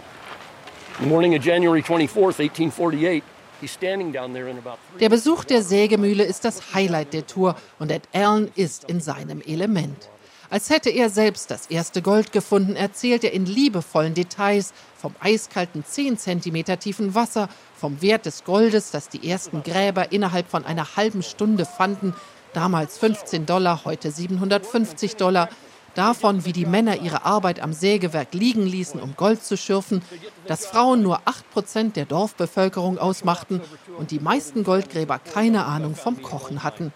Der 5.00 5.10
Besuch 5.10 5.44
der 5.44 5.62
Sägemühle 5.62 6.24
ist 6.24 6.46
das 6.46 6.74
Highlight 6.74 7.14
der 7.14 7.28
Tour 7.28 7.56
und 7.80 7.92
Ed 7.92 8.04
Allen 8.14 8.50
ist 8.56 8.86
in 8.86 9.02
seinem 9.02 9.42
Element. 9.42 10.10
Als 10.50 10.70
hätte 10.70 10.90
er 10.90 11.10
selbst 11.10 11.52
das 11.52 11.66
erste 11.68 12.02
Gold 12.02 12.32
gefunden, 12.32 12.78
erzählt 12.78 13.26
er 13.26 13.34
in 13.34 13.46
liebevollen 13.46 14.14
Details 14.14 14.74
vom 14.96 15.14
eiskalten 15.20 15.84
10 15.84 16.18
cm 16.18 16.80
tiefen 16.80 17.14
Wasser, 17.14 17.50
vom 17.76 18.02
Wert 18.02 18.26
des 18.26 18.46
Goldes, 18.46 18.92
das 18.92 19.10
die 19.10 19.30
ersten 19.30 19.64
Gräber 19.64 20.14
innerhalb 20.14 20.48
von 20.48 20.64
einer 20.66 20.96
halben 20.96 21.24
Stunde 21.24 21.66
fanden, 21.66 22.14
damals 22.54 22.98
15 23.00 23.46
Dollar, 23.46 23.84
heute 23.84 24.12
750 24.12 25.18
Dollar, 25.18 25.50
davon, 25.98 26.46
wie 26.46 26.54
die 26.54 26.66
Männer 26.66 27.02
ihre 27.02 27.26
Arbeit 27.26 27.60
am 27.60 27.74
Sägewerk 27.74 28.34
liegen 28.34 28.66
ließen, 28.66 29.02
um 29.02 29.16
Gold 29.16 29.44
zu 29.44 29.58
schürfen, 29.58 30.02
dass 30.48 30.66
Frauen 30.66 31.02
nur 31.02 31.22
8% 31.56 31.94
der 31.94 32.06
Dorfbevölkerung 32.06 32.98
ausmachten 32.98 33.62
und 33.98 34.12
die 34.12 34.20
meisten 34.20 34.64
Goldgräber 34.64 35.20
keine 35.20 35.66
Ahnung 35.66 35.96
vom 35.96 36.22
Kochen 36.22 36.64
hatten. 36.64 36.94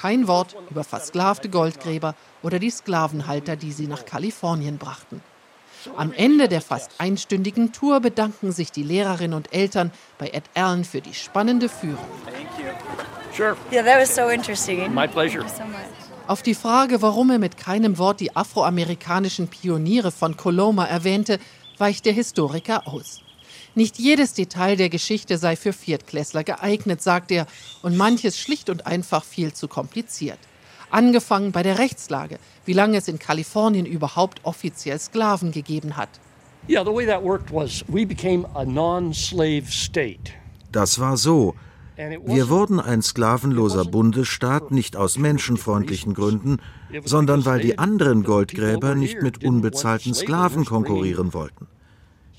Kein 0.00 0.26
Wort 0.26 0.56
über 0.70 0.84
versklavte 0.84 1.48
Goldgräber 1.48 2.14
oder 2.42 2.58
die 2.58 2.70
Sklavenhalter, 2.70 3.56
die 3.56 3.72
sie 3.72 3.86
nach 3.86 4.04
Kalifornien 4.04 4.78
brachten. 4.78 5.22
Am 5.96 6.12
Ende 6.12 6.48
der 6.48 6.60
fast 6.60 6.92
einstündigen 6.98 7.72
Tour 7.72 8.00
bedanken 8.00 8.52
sich 8.52 8.70
die 8.72 8.84
Lehrerinnen 8.84 9.36
und 9.36 9.52
Eltern 9.52 9.90
bei 10.18 10.28
Ed 10.28 10.44
Allen 10.54 10.84
für 10.84 11.00
die 11.00 11.14
spannende 11.14 11.68
Führung. 11.68 12.04
Sure, 13.34 13.56
Yeah, 13.70 13.82
that 13.82 13.98
was 13.98 14.14
so 14.14 14.28
interesting. 14.28 14.92
my 14.94 15.08
pleasure. 15.08 15.42
so 15.48 15.64
much. 15.64 16.01
Auf 16.32 16.42
die 16.42 16.54
Frage, 16.54 17.02
warum 17.02 17.28
er 17.28 17.38
mit 17.38 17.58
keinem 17.58 17.98
Wort 17.98 18.18
die 18.20 18.34
afroamerikanischen 18.34 19.48
Pioniere 19.48 20.10
von 20.10 20.34
Coloma 20.34 20.86
erwähnte, 20.86 21.38
weicht 21.76 22.06
der 22.06 22.14
Historiker 22.14 22.88
aus. 22.88 23.20
Nicht 23.74 23.98
jedes 23.98 24.32
Detail 24.32 24.76
der 24.76 24.88
Geschichte 24.88 25.36
sei 25.36 25.56
für 25.56 25.74
Viertklässler 25.74 26.42
geeignet, 26.42 27.02
sagt 27.02 27.32
er, 27.32 27.46
und 27.82 27.98
manches 27.98 28.38
schlicht 28.38 28.70
und 28.70 28.86
einfach 28.86 29.24
viel 29.24 29.52
zu 29.52 29.68
kompliziert. 29.68 30.38
Angefangen 30.88 31.52
bei 31.52 31.62
der 31.62 31.78
Rechtslage, 31.78 32.38
wie 32.64 32.72
lange 32.72 32.96
es 32.96 33.08
in 33.08 33.18
Kalifornien 33.18 33.84
überhaupt 33.84 34.40
offiziell 34.42 34.98
Sklaven 34.98 35.52
gegeben 35.52 35.98
hat. 35.98 36.08
Das 40.72 40.98
war 40.98 41.18
so. 41.18 41.54
Wir 41.96 42.48
wurden 42.48 42.80
ein 42.80 43.02
sklavenloser 43.02 43.84
Bundesstaat 43.84 44.70
nicht 44.70 44.96
aus 44.96 45.18
menschenfreundlichen 45.18 46.14
Gründen, 46.14 46.58
sondern 47.04 47.44
weil 47.44 47.60
die 47.60 47.78
anderen 47.78 48.24
Goldgräber 48.24 48.94
nicht 48.94 49.20
mit 49.20 49.44
unbezahlten 49.44 50.14
Sklaven 50.14 50.64
konkurrieren 50.64 51.34
wollten. 51.34 51.66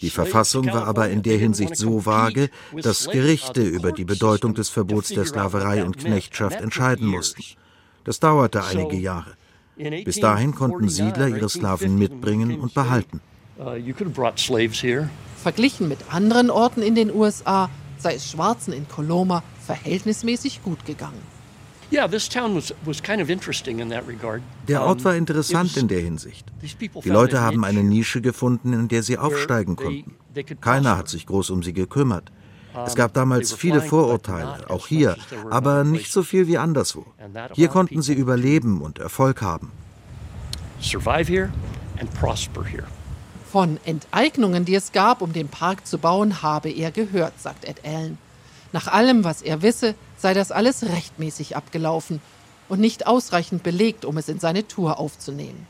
Die 0.02 0.10
Verfassung 0.10 0.66
war 0.68 0.88
aber 0.88 1.10
in 1.10 1.22
der 1.22 1.38
Hinsicht 1.38 1.78
so 1.78 2.06
vage, 2.06 2.50
dass 2.82 3.10
Gerichte 3.10 3.62
über 3.62 3.92
die 3.92 4.06
Bedeutung 4.06 4.54
des 4.54 4.70
Verbots 4.70 5.10
der 5.10 5.26
Sklaverei 5.26 5.86
und 5.86 5.98
Knechtschaft 5.98 6.60
entscheiden 6.60 7.08
mussten. 7.08 7.44
Das 8.04 8.20
dauerte 8.20 8.64
einige 8.66 8.98
Jahre. 8.98 9.34
Bis 9.78 10.20
dahin 10.20 10.54
konnten 10.56 10.90
Siedler 10.90 11.30
ihre 11.30 11.48
Sklaven 11.48 11.98
mitbringen 11.98 12.60
und 12.60 12.74
behalten. 12.74 13.22
Uh. 13.58 13.78
Verglichen 15.38 15.88
mit 15.88 16.00
anderen 16.10 16.50
Orten 16.50 16.82
in 16.82 16.96
den 16.96 17.14
USA 17.14 17.70
sei 18.04 18.16
es 18.16 18.30
Schwarzen 18.30 18.74
in 18.74 18.88
Coloma 18.88 19.44
verhältnismäßig 19.66 20.62
gut 20.64 20.86
gegangen. 20.86 21.22
Yeah, 21.92 22.08
this 22.08 22.28
town 22.28 22.56
was, 22.56 22.74
was 22.86 23.02
kind 23.02 23.22
of 23.22 23.30
interesting 23.30 23.80
in 23.80 23.90
that 23.90 24.08
regard. 24.08 24.42
Der 24.68 24.82
Ort 24.84 25.04
war 25.06 25.16
interessant 25.16 25.78
in 25.78 25.88
der 25.88 26.00
Hinsicht. 26.00 26.46
Die 27.04 27.10
Leute 27.10 27.42
haben 27.42 27.64
eine 27.64 27.84
Nische 27.84 28.22
gefunden, 28.22 28.74
in 28.74 28.88
der 28.88 29.04
sie 29.04 29.18
aufsteigen 29.18 29.76
konnten. 29.76 30.16
Keiner 30.62 30.98
hat 30.98 31.10
sich 31.10 31.26
groß 31.26 31.52
um 31.52 31.62
sie 31.62 31.74
gekümmert. 31.74 32.32
Es 32.86 32.96
gab 32.96 33.14
damals 33.14 33.54
viele 33.54 33.82
Vorurteile, 33.82 34.70
auch 34.70 34.88
hier, 34.88 35.16
aber 35.52 35.84
nicht 35.84 36.12
so 36.12 36.24
viel 36.24 36.48
wie 36.48 36.58
anderswo. 36.58 37.06
Hier 37.54 37.68
konnten 37.68 38.02
sie 38.02 38.14
überleben 38.14 38.82
und 38.82 38.98
Erfolg 38.98 39.44
haben. 39.44 39.72
survive 40.84 41.28
here 41.28 41.52
and 42.00 42.14
prosper 42.14 42.64
here. 42.64 42.88
Von 43.54 43.78
Enteignungen, 43.86 44.66
die 44.66 44.74
es 44.74 44.94
gab, 44.94 45.22
um 45.22 45.32
den 45.32 45.48
Park 45.48 45.86
zu 45.86 46.00
bauen, 46.00 46.42
habe 46.42 46.72
er 46.72 46.90
gehört, 46.90 47.40
sagt 47.40 47.66
Ed 47.66 47.86
Allen. 47.86 48.18
Nach 48.72 48.88
allem, 48.88 49.24
was 49.24 49.44
er 49.44 49.62
wisse, 49.62 49.94
sei 50.18 50.34
das 50.34 50.52
alles 50.52 50.82
rechtmäßig 50.82 51.56
abgelaufen 51.56 52.20
und 52.68 52.80
nicht 52.80 53.06
ausreichend 53.06 53.62
belegt, 53.62 54.06
um 54.06 54.18
es 54.18 54.28
in 54.28 54.40
seine 54.40 54.68
Tour 54.68 54.98
aufzunehmen. 54.98 55.68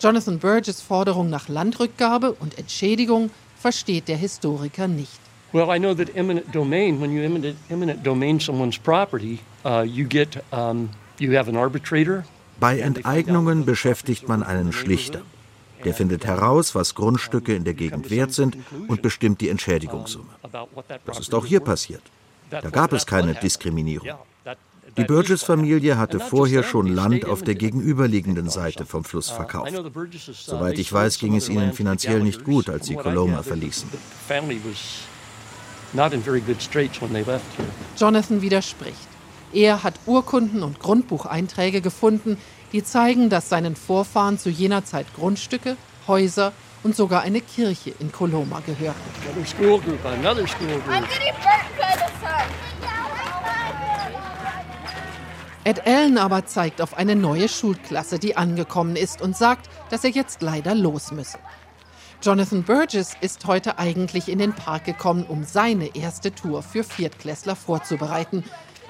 Jonathan 0.00 0.40
Burgess 0.40 0.80
Forderung 0.80 1.30
nach 1.30 1.46
Landrückgabe 1.46 2.32
und 2.32 2.58
Entschädigung 2.58 3.30
versteht 3.56 4.08
der 4.08 4.16
Historiker 4.16 4.88
nicht. 4.88 5.20
Well, 5.52 5.68
I 5.72 5.78
know 5.78 5.94
that 5.94 6.16
eminent 6.16 6.52
domain, 6.52 7.00
when 7.00 7.12
you 7.12 7.22
eminent, 7.22 7.56
eminent 7.70 8.04
domain 8.04 8.40
someone's 8.40 8.78
property, 8.78 9.38
uh, 9.64 9.84
you 9.84 10.08
get, 10.08 10.42
um, 10.52 10.88
you 11.20 11.38
have 11.38 11.48
an 11.48 11.56
arbitrator. 11.56 12.24
Bei 12.58 12.80
Enteignungen 12.80 13.64
beschäftigt 13.64 14.26
man 14.26 14.42
einen 14.42 14.72
Schlichter. 14.72 15.22
Der 15.84 15.94
findet 15.94 16.24
heraus, 16.24 16.74
was 16.74 16.94
Grundstücke 16.94 17.54
in 17.54 17.64
der 17.64 17.74
Gegend 17.74 18.10
wert 18.10 18.32
sind 18.32 18.56
und 18.88 19.02
bestimmt 19.02 19.40
die 19.40 19.48
Entschädigungssumme. 19.48 20.28
Das 21.04 21.20
ist 21.20 21.34
auch 21.34 21.46
hier 21.46 21.60
passiert. 21.60 22.02
Da 22.50 22.70
gab 22.70 22.92
es 22.92 23.06
keine. 23.06 23.34
Diskriminierung. 23.34 24.08
Die 24.96 25.04
Burgess-Familie 25.04 25.98
hatte 25.98 26.20
vorher 26.20 26.62
schon 26.62 26.86
Land 26.86 27.26
auf 27.26 27.42
der 27.42 27.54
gegenüberliegenden 27.54 28.48
Seite 28.48 28.86
vom 28.86 29.04
Fluss 29.04 29.28
verkauft. 29.28 29.74
Soweit 30.32 30.78
ich 30.78 30.90
weiß, 30.90 31.18
ging 31.18 31.36
es 31.36 31.48
ihnen 31.50 31.72
finanziell 31.74 32.22
nicht 32.22 32.44
gut, 32.44 32.70
als 32.70 32.86
sie 32.86 32.94
Coloma 32.94 33.42
verließen. 33.42 33.88
Jonathan 37.98 38.42
widerspricht. 38.42 39.08
Er 39.52 39.82
hat 39.82 39.94
Urkunden 40.06 40.62
und 40.62 40.80
Grundbucheinträge 40.80 41.80
gefunden, 41.80 42.36
die 42.72 42.82
zeigen, 42.82 43.30
dass 43.30 43.48
seinen 43.48 43.76
Vorfahren 43.76 44.38
zu 44.38 44.50
jener 44.50 44.84
Zeit 44.84 45.06
Grundstücke, 45.14 45.76
Häuser 46.06 46.52
und 46.82 46.94
sogar 46.94 47.22
eine 47.22 47.40
Kirche 47.40 47.92
in 47.98 48.12
Coloma 48.12 48.60
gehörten. 48.60 49.00
Ed 55.64 55.84
Allen 55.84 56.16
aber 56.16 56.46
zeigt 56.46 56.80
auf 56.80 56.96
eine 56.96 57.16
neue 57.16 57.48
Schulklasse, 57.48 58.20
die 58.20 58.36
angekommen 58.36 58.94
ist 58.94 59.20
und 59.20 59.36
sagt, 59.36 59.68
dass 59.90 60.04
er 60.04 60.10
jetzt 60.10 60.40
leider 60.40 60.76
los 60.76 61.10
müsse. 61.10 61.38
Jonathan 62.22 62.62
Burgess 62.62 63.16
ist 63.20 63.46
heute 63.46 63.78
eigentlich 63.78 64.28
in 64.28 64.38
den 64.38 64.52
Park 64.52 64.84
gekommen, 64.84 65.24
um 65.28 65.42
seine 65.42 65.94
erste 65.96 66.32
Tour 66.32 66.62
für 66.62 66.84
Viertklässler 66.84 67.56
vorzubereiten. 67.56 68.44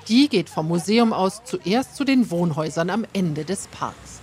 Die 0.08 0.28
geht 0.28 0.48
vom 0.48 0.68
Museum 0.68 1.12
aus 1.12 1.42
zuerst 1.44 1.96
zu 1.96 2.04
den 2.04 2.30
Wohnhäusern 2.30 2.90
am 2.90 3.04
Ende 3.12 3.44
des 3.44 3.66
Parks. 3.68 4.20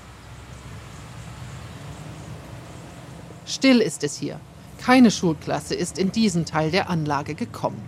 Still 3.46 3.82
ist 3.82 4.04
es 4.04 4.16
hier. 4.16 4.40
Keine 4.80 5.12
Schulklasse 5.12 5.76
ist 5.76 5.98
in 5.98 6.12
diesen 6.12 6.46
Teil 6.46 6.72
der 6.72 6.90
Anlage 6.90 7.36
gekommen. 7.36 7.82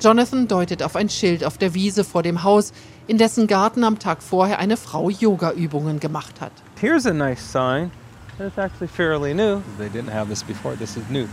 Jonathan 0.00 0.48
deutet 0.48 0.82
auf 0.82 0.96
ein 0.96 1.08
Schild 1.08 1.44
auf 1.44 1.58
der 1.58 1.74
Wiese 1.74 2.04
vor 2.04 2.22
dem 2.22 2.42
Haus, 2.42 2.72
in 3.06 3.18
dessen 3.18 3.46
Garten 3.46 3.84
am 3.84 3.98
Tag 3.98 4.22
vorher 4.22 4.58
eine 4.58 4.76
Frau 4.76 5.10
Yoga-Übungen 5.10 6.00
gemacht 6.00 6.40
hat. 6.40 6.52
Here's 6.80 7.06
a 7.06 7.12
nice 7.12 7.40
sign. 7.40 7.90
It's 8.38 8.56
actually 8.56 8.88
fairly 8.88 9.34
new. 9.34 9.60
They 9.78 9.88
didn't 9.88 10.12
have 10.12 10.28
this 10.28 10.42
before. 10.42 10.76
This 10.76 10.96
is 10.96 11.02
new. 11.10 11.26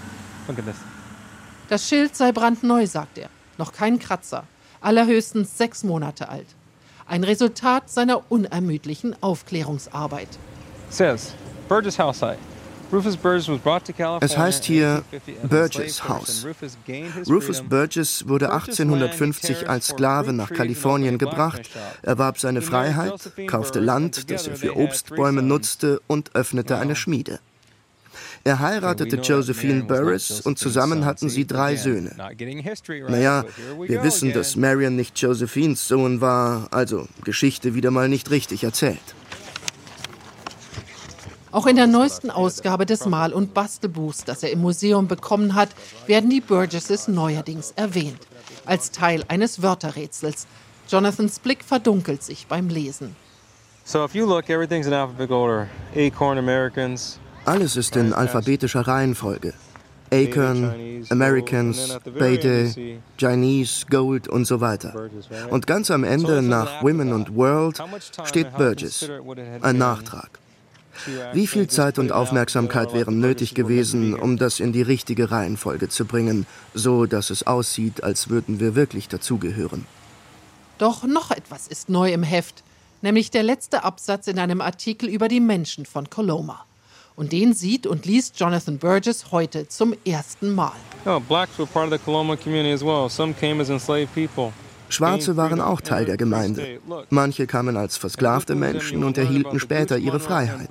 Look 0.47 0.59
at 0.59 0.65
this. 0.65 0.75
Das 1.69 1.87
Schild 1.87 2.15
sei 2.15 2.31
brandneu, 2.31 2.85
sagt 2.85 3.17
er. 3.17 3.29
Noch 3.57 3.71
kein 3.71 3.97
Kratzer. 3.99 4.43
Allerhöchstens 4.87 5.57
sechs 5.57 5.83
Monate 5.83 6.29
alt. 6.29 6.47
Ein 7.07 7.25
Resultat 7.25 7.89
seiner 7.89 8.31
unermüdlichen 8.31 9.21
Aufklärungsarbeit. 9.21 10.29
says 10.89 11.33
Burgess 11.67 11.99
House 11.99 12.19
Site. 12.19 12.37
Es 14.21 14.37
heißt 14.37 14.63
hier 14.63 15.03
Burgess 15.43 16.07
House. 16.07 16.47
Rufus 17.27 17.61
Burgess 17.63 18.29
wurde 18.29 18.53
1850 18.53 19.67
als 19.67 19.87
Sklave 19.87 20.31
nach 20.31 20.51
Kalifornien 20.51 21.17
gebracht, 21.17 21.69
erwarb 22.01 22.39
seine 22.39 22.61
Freiheit, 22.61 23.29
kaufte 23.47 23.81
Land, 23.81 24.31
das 24.31 24.47
er 24.47 24.55
für 24.55 24.77
Obstbäume 24.77 25.41
nutzte 25.41 25.99
und 26.07 26.33
öffnete 26.33 26.77
eine 26.77 26.95
Schmiede. 26.95 27.41
Er 28.47 28.59
heiratete 28.59 29.17
Josephine 29.17 29.83
Burris 29.83 30.39
und 30.39 30.57
zusammen 30.57 31.03
hatten 31.03 31.27
sie 31.27 31.45
drei 31.45 31.75
Söhne. 31.75 32.15
Naja, 32.15 33.43
wir 33.77 34.03
wissen, 34.03 34.31
dass 34.31 34.55
Marion 34.55 34.95
nicht 34.95 35.19
Josephines 35.19 35.85
Sohn 35.85 36.21
war, 36.21 36.69
also 36.71 37.09
Geschichte 37.25 37.75
wieder 37.75 37.91
mal 37.91 38.07
nicht 38.07 38.31
richtig 38.31 38.63
erzählt. 38.63 39.01
Auch 41.51 41.67
in 41.67 41.75
der 41.75 41.87
neuesten 41.87 42.31
Ausgabe 42.31 42.85
des 42.85 43.05
Mal- 43.05 43.33
und 43.33 43.53
Bastelbuchs, 43.53 44.23
das 44.23 44.43
er 44.43 44.51
im 44.51 44.61
Museum 44.61 45.09
bekommen 45.09 45.53
hat, 45.53 45.71
werden 46.05 46.29
die 46.29 46.39
Burgesses 46.39 47.09
neuerdings 47.09 47.73
erwähnt. 47.75 48.29
Als 48.63 48.91
Teil 48.91 49.25
eines 49.27 49.61
Wörterrätsels. 49.61 50.47
Jonathans 50.87 51.39
Blick 51.39 51.65
verdunkelt 51.65 52.23
sich 52.23 52.47
beim 52.47 52.69
Lesen. 52.69 53.13
So 53.83 54.05
if 54.05 54.15
you 54.15 54.25
look, 54.25 54.49
everything's 54.49 54.87
in 54.87 54.93
alphabetical 54.93 55.35
order. 55.35 55.67
Acorn 55.97 56.37
Americans. 56.37 57.19
Alles 57.47 57.77
ist 57.77 57.95
in 57.95 58.11
alphabetischer 58.11 58.81
Reihenfolge. 58.81 59.53
Acorn, 60.11 61.05
Americans, 61.09 61.97
Beide, 62.19 62.99
Chinese, 63.17 63.85
Gold 63.89 64.27
und 64.27 64.43
so 64.43 64.59
weiter. 64.59 65.09
Und 65.49 65.65
ganz 65.65 65.89
am 65.89 66.03
Ende 66.03 66.41
nach 66.41 66.83
Women 66.83 67.13
und 67.13 67.37
World 67.37 67.81
steht 68.25 68.53
Burgess, 68.57 69.09
ein 69.61 69.77
Nachtrag. 69.77 70.39
Wie 71.31 71.47
viel 71.47 71.69
Zeit 71.69 71.99
und 71.99 72.11
Aufmerksamkeit 72.11 72.93
wären 72.93 73.21
nötig 73.21 73.53
gewesen, 73.55 74.13
um 74.13 74.35
das 74.35 74.59
in 74.59 74.73
die 74.73 74.81
richtige 74.81 75.31
Reihenfolge 75.31 75.87
zu 75.87 76.03
bringen, 76.03 76.45
so 76.73 77.05
dass 77.05 77.29
es 77.29 77.47
aussieht, 77.47 78.03
als 78.03 78.27
würden 78.27 78.59
wir 78.59 78.75
wirklich 78.75 79.07
dazugehören? 79.07 79.85
Doch 80.79 81.05
noch 81.05 81.31
etwas 81.31 81.69
ist 81.69 81.87
neu 81.87 82.11
im 82.11 82.23
Heft, 82.23 82.63
nämlich 83.01 83.31
der 83.31 83.43
letzte 83.43 83.85
Absatz 83.85 84.27
in 84.27 84.37
einem 84.37 84.59
Artikel 84.59 85.07
über 85.07 85.29
die 85.29 85.39
Menschen 85.39 85.85
von 85.85 86.09
Coloma. 86.09 86.66
Und 87.17 87.31
den 87.31 87.55
sieht 87.55 87.87
und 87.87 88.05
liest 88.05 88.39
Jonathan 88.39 88.77
Burgess 88.77 89.31
heute 89.31 89.67
zum 89.67 89.95
ersten 90.05 90.53
Mal. 90.53 90.71
Oh. 91.03 91.19
Schwarze 94.89 95.35
waren 95.35 95.59
auch 95.59 95.81
Teil 95.81 96.05
der 96.05 96.15
Gemeinde. 96.15 96.79
Manche 97.09 97.47
kamen 97.47 97.75
als 97.75 97.97
versklavte 97.97 98.53
Menschen 98.53 99.03
und 99.03 99.17
erhielten 99.17 99.59
später 99.59 99.97
ihre 99.97 100.19
Freiheit. 100.19 100.69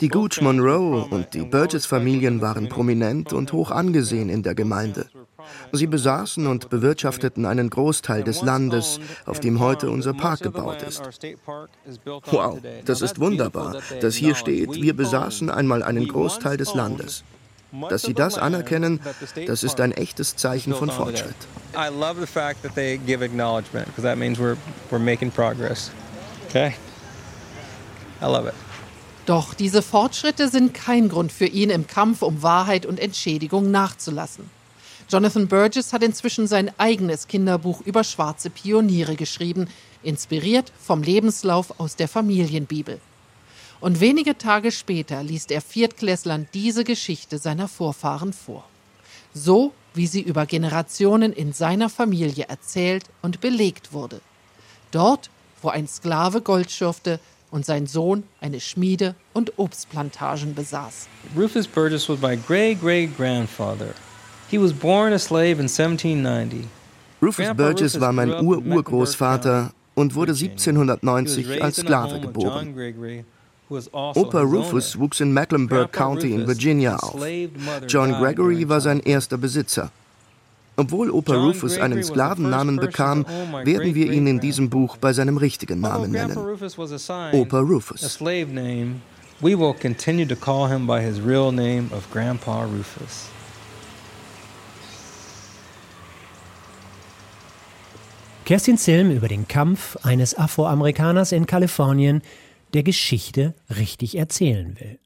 Die 0.00 0.08
Gooch 0.08 0.40
Monroe 0.40 1.06
und 1.10 1.34
die 1.34 1.42
Burgess-Familien 1.42 2.40
waren 2.40 2.70
prominent 2.70 3.34
und 3.34 3.52
hoch 3.52 3.70
angesehen 3.70 4.30
in 4.30 4.42
der 4.42 4.54
Gemeinde. 4.54 5.10
Sie 5.72 5.86
besaßen 5.86 6.46
und 6.46 6.70
bewirtschafteten 6.70 7.46
einen 7.46 7.70
Großteil 7.70 8.24
des 8.24 8.42
Landes, 8.42 9.00
auf 9.26 9.40
dem 9.40 9.60
heute 9.60 9.90
unser 9.90 10.14
Park 10.14 10.40
gebaut 10.40 10.82
ist. 10.82 11.02
Wow, 12.04 12.58
das 12.84 13.02
ist 13.02 13.20
wunderbar, 13.20 13.76
dass 14.00 14.14
hier 14.14 14.34
steht, 14.34 14.74
wir 14.74 14.96
besaßen 14.96 15.50
einmal 15.50 15.82
einen 15.82 16.08
Großteil 16.08 16.56
des 16.56 16.74
Landes. 16.74 17.24
Dass 17.90 18.02
Sie 18.02 18.14
das 18.14 18.38
anerkennen, 18.38 19.00
das 19.46 19.62
ist 19.62 19.80
ein 19.80 19.92
echtes 19.92 20.36
Zeichen 20.36 20.74
von 20.74 20.90
Fortschritt. 20.90 21.36
I 21.74 21.88
love 21.90 22.18
the 22.18 22.26
fact 22.26 22.62
that 22.62 22.74
they 22.74 22.96
give 22.96 23.22
acknowledgement 23.22 23.86
because 23.88 24.02
that 24.02 24.16
means 24.16 24.38
we're 24.38 24.56
we're 24.90 24.98
making 24.98 25.30
progress. 25.30 25.90
Okay? 26.48 26.74
I 28.22 28.24
love 28.24 28.48
it. 28.48 28.54
Doch 29.26 29.52
diese 29.52 29.82
Fortschritte 29.82 30.48
sind 30.48 30.72
kein 30.72 31.10
Grund 31.10 31.30
für 31.30 31.44
ihn, 31.44 31.68
im 31.68 31.86
Kampf 31.86 32.22
um 32.22 32.42
Wahrheit 32.42 32.86
und 32.86 32.98
Entschädigung 32.98 33.70
nachzulassen. 33.70 34.48
Jonathan 35.10 35.48
Burgess 35.48 35.94
hat 35.94 36.02
inzwischen 36.02 36.46
sein 36.46 36.70
eigenes 36.76 37.28
Kinderbuch 37.28 37.80
über 37.80 38.04
schwarze 38.04 38.50
Pioniere 38.50 39.16
geschrieben, 39.16 39.68
inspiriert 40.02 40.70
vom 40.78 41.02
Lebenslauf 41.02 41.80
aus 41.80 41.96
der 41.96 42.08
Familienbibel. 42.08 43.00
Und 43.80 44.00
wenige 44.00 44.36
Tage 44.36 44.70
später 44.70 45.22
liest 45.22 45.50
er 45.50 45.62
Viertklässlern 45.62 46.46
diese 46.52 46.84
Geschichte 46.84 47.38
seiner 47.38 47.68
Vorfahren 47.68 48.34
vor. 48.34 48.64
So 49.32 49.72
wie 49.94 50.06
sie 50.06 50.20
über 50.20 50.44
Generationen 50.44 51.32
in 51.32 51.54
seiner 51.54 51.88
Familie 51.88 52.44
erzählt 52.48 53.04
und 53.22 53.40
belegt 53.40 53.94
wurde. 53.94 54.20
Dort, 54.90 55.30
wo 55.62 55.70
ein 55.70 55.88
Sklave 55.88 56.42
Gold 56.42 56.70
schürfte 56.70 57.18
und 57.50 57.64
sein 57.64 57.86
Sohn 57.86 58.24
eine 58.42 58.60
Schmiede 58.60 59.14
und 59.32 59.58
Obstplantagen 59.58 60.54
besaß. 60.54 61.08
Rufus 61.34 61.66
Burgess 61.66 62.08
was 62.08 62.20
my 62.20 62.36
great 62.36 62.78
great 62.80 63.16
grandfather. 63.16 63.94
He 64.50 64.58
was 64.58 64.72
born 64.72 65.12
a 65.12 65.18
slave 65.18 65.60
in 65.60 65.68
1790. 65.68 66.68
Rufus 67.20 67.48
Burgess 67.54 68.00
war 68.00 68.12
mein 68.12 68.30
Ur-Urgroßvater 68.30 69.72
und 69.94 70.14
wurde 70.14 70.32
1790 70.32 71.62
als 71.62 71.76
Sklave 71.76 72.20
geboren. 72.20 72.74
Opa 73.90 74.40
Rufus 74.40 74.98
wuchs 74.98 75.20
in 75.20 75.32
Mecklenburg 75.32 75.92
County 75.92 76.32
in 76.32 76.46
Virginia 76.46 76.96
auf. 76.96 77.20
John 77.88 78.12
Gregory 78.12 78.66
war 78.68 78.80
sein 78.80 79.00
erster 79.00 79.36
Besitzer. 79.36 79.90
Obwohl 80.76 81.10
Opa 81.10 81.34
Rufus 81.34 81.76
einen 81.76 82.02
Sklavennamen 82.02 82.76
bekam, 82.76 83.26
werden 83.64 83.94
wir 83.94 84.12
ihn 84.12 84.26
in 84.28 84.40
diesem 84.40 84.70
Buch 84.70 84.96
bei 84.96 85.12
seinem 85.12 85.36
richtigen 85.36 85.80
Namen 85.80 86.12
nennen. 86.12 86.38
Opa 87.32 87.58
Rufus. 87.58 88.18
We 89.40 89.56
will 89.56 89.72
continue 89.72 90.26
to 90.26 90.34
call 90.34 90.68
him 90.68 90.86
by 90.86 91.00
his 91.00 91.20
real 91.20 91.52
name 91.52 91.90
of 91.92 92.10
Grandpa 92.10 92.64
Rufus. 92.64 93.28
Kerstin 98.48 98.78
Zilm 98.78 99.10
über 99.10 99.28
den 99.28 99.46
Kampf 99.46 99.98
eines 100.04 100.34
Afroamerikaners 100.34 101.32
in 101.32 101.44
Kalifornien 101.44 102.22
der 102.72 102.82
Geschichte 102.82 103.52
richtig 103.76 104.16
erzählen 104.16 104.74
will. 104.80 104.98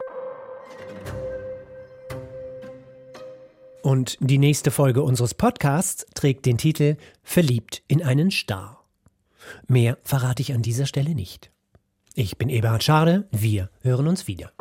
Und 3.83 4.17
die 4.21 4.39
nächste 4.39 4.71
Folge 4.71 5.03
unseres 5.03 5.35
Podcasts 5.35 6.07
trägt 6.15 6.47
den 6.47 6.57
Titel 6.57 6.97
Verliebt 7.25 7.83
in 7.89 8.01
einen 8.01 8.31
Star. 8.31 8.85
Mehr 9.67 9.99
verrate 10.05 10.41
ich 10.41 10.53
an 10.53 10.63
dieser 10.63 10.87
Stelle 10.87 11.17
nicht. 11.17 11.51
Ich 12.15 12.39
bin 12.39 12.49
Eberhard 12.49 12.85
Schade, 12.85 13.27
wir 13.33 13.71
hören 13.81 14.07
uns 14.07 14.29
wieder. 14.29 14.53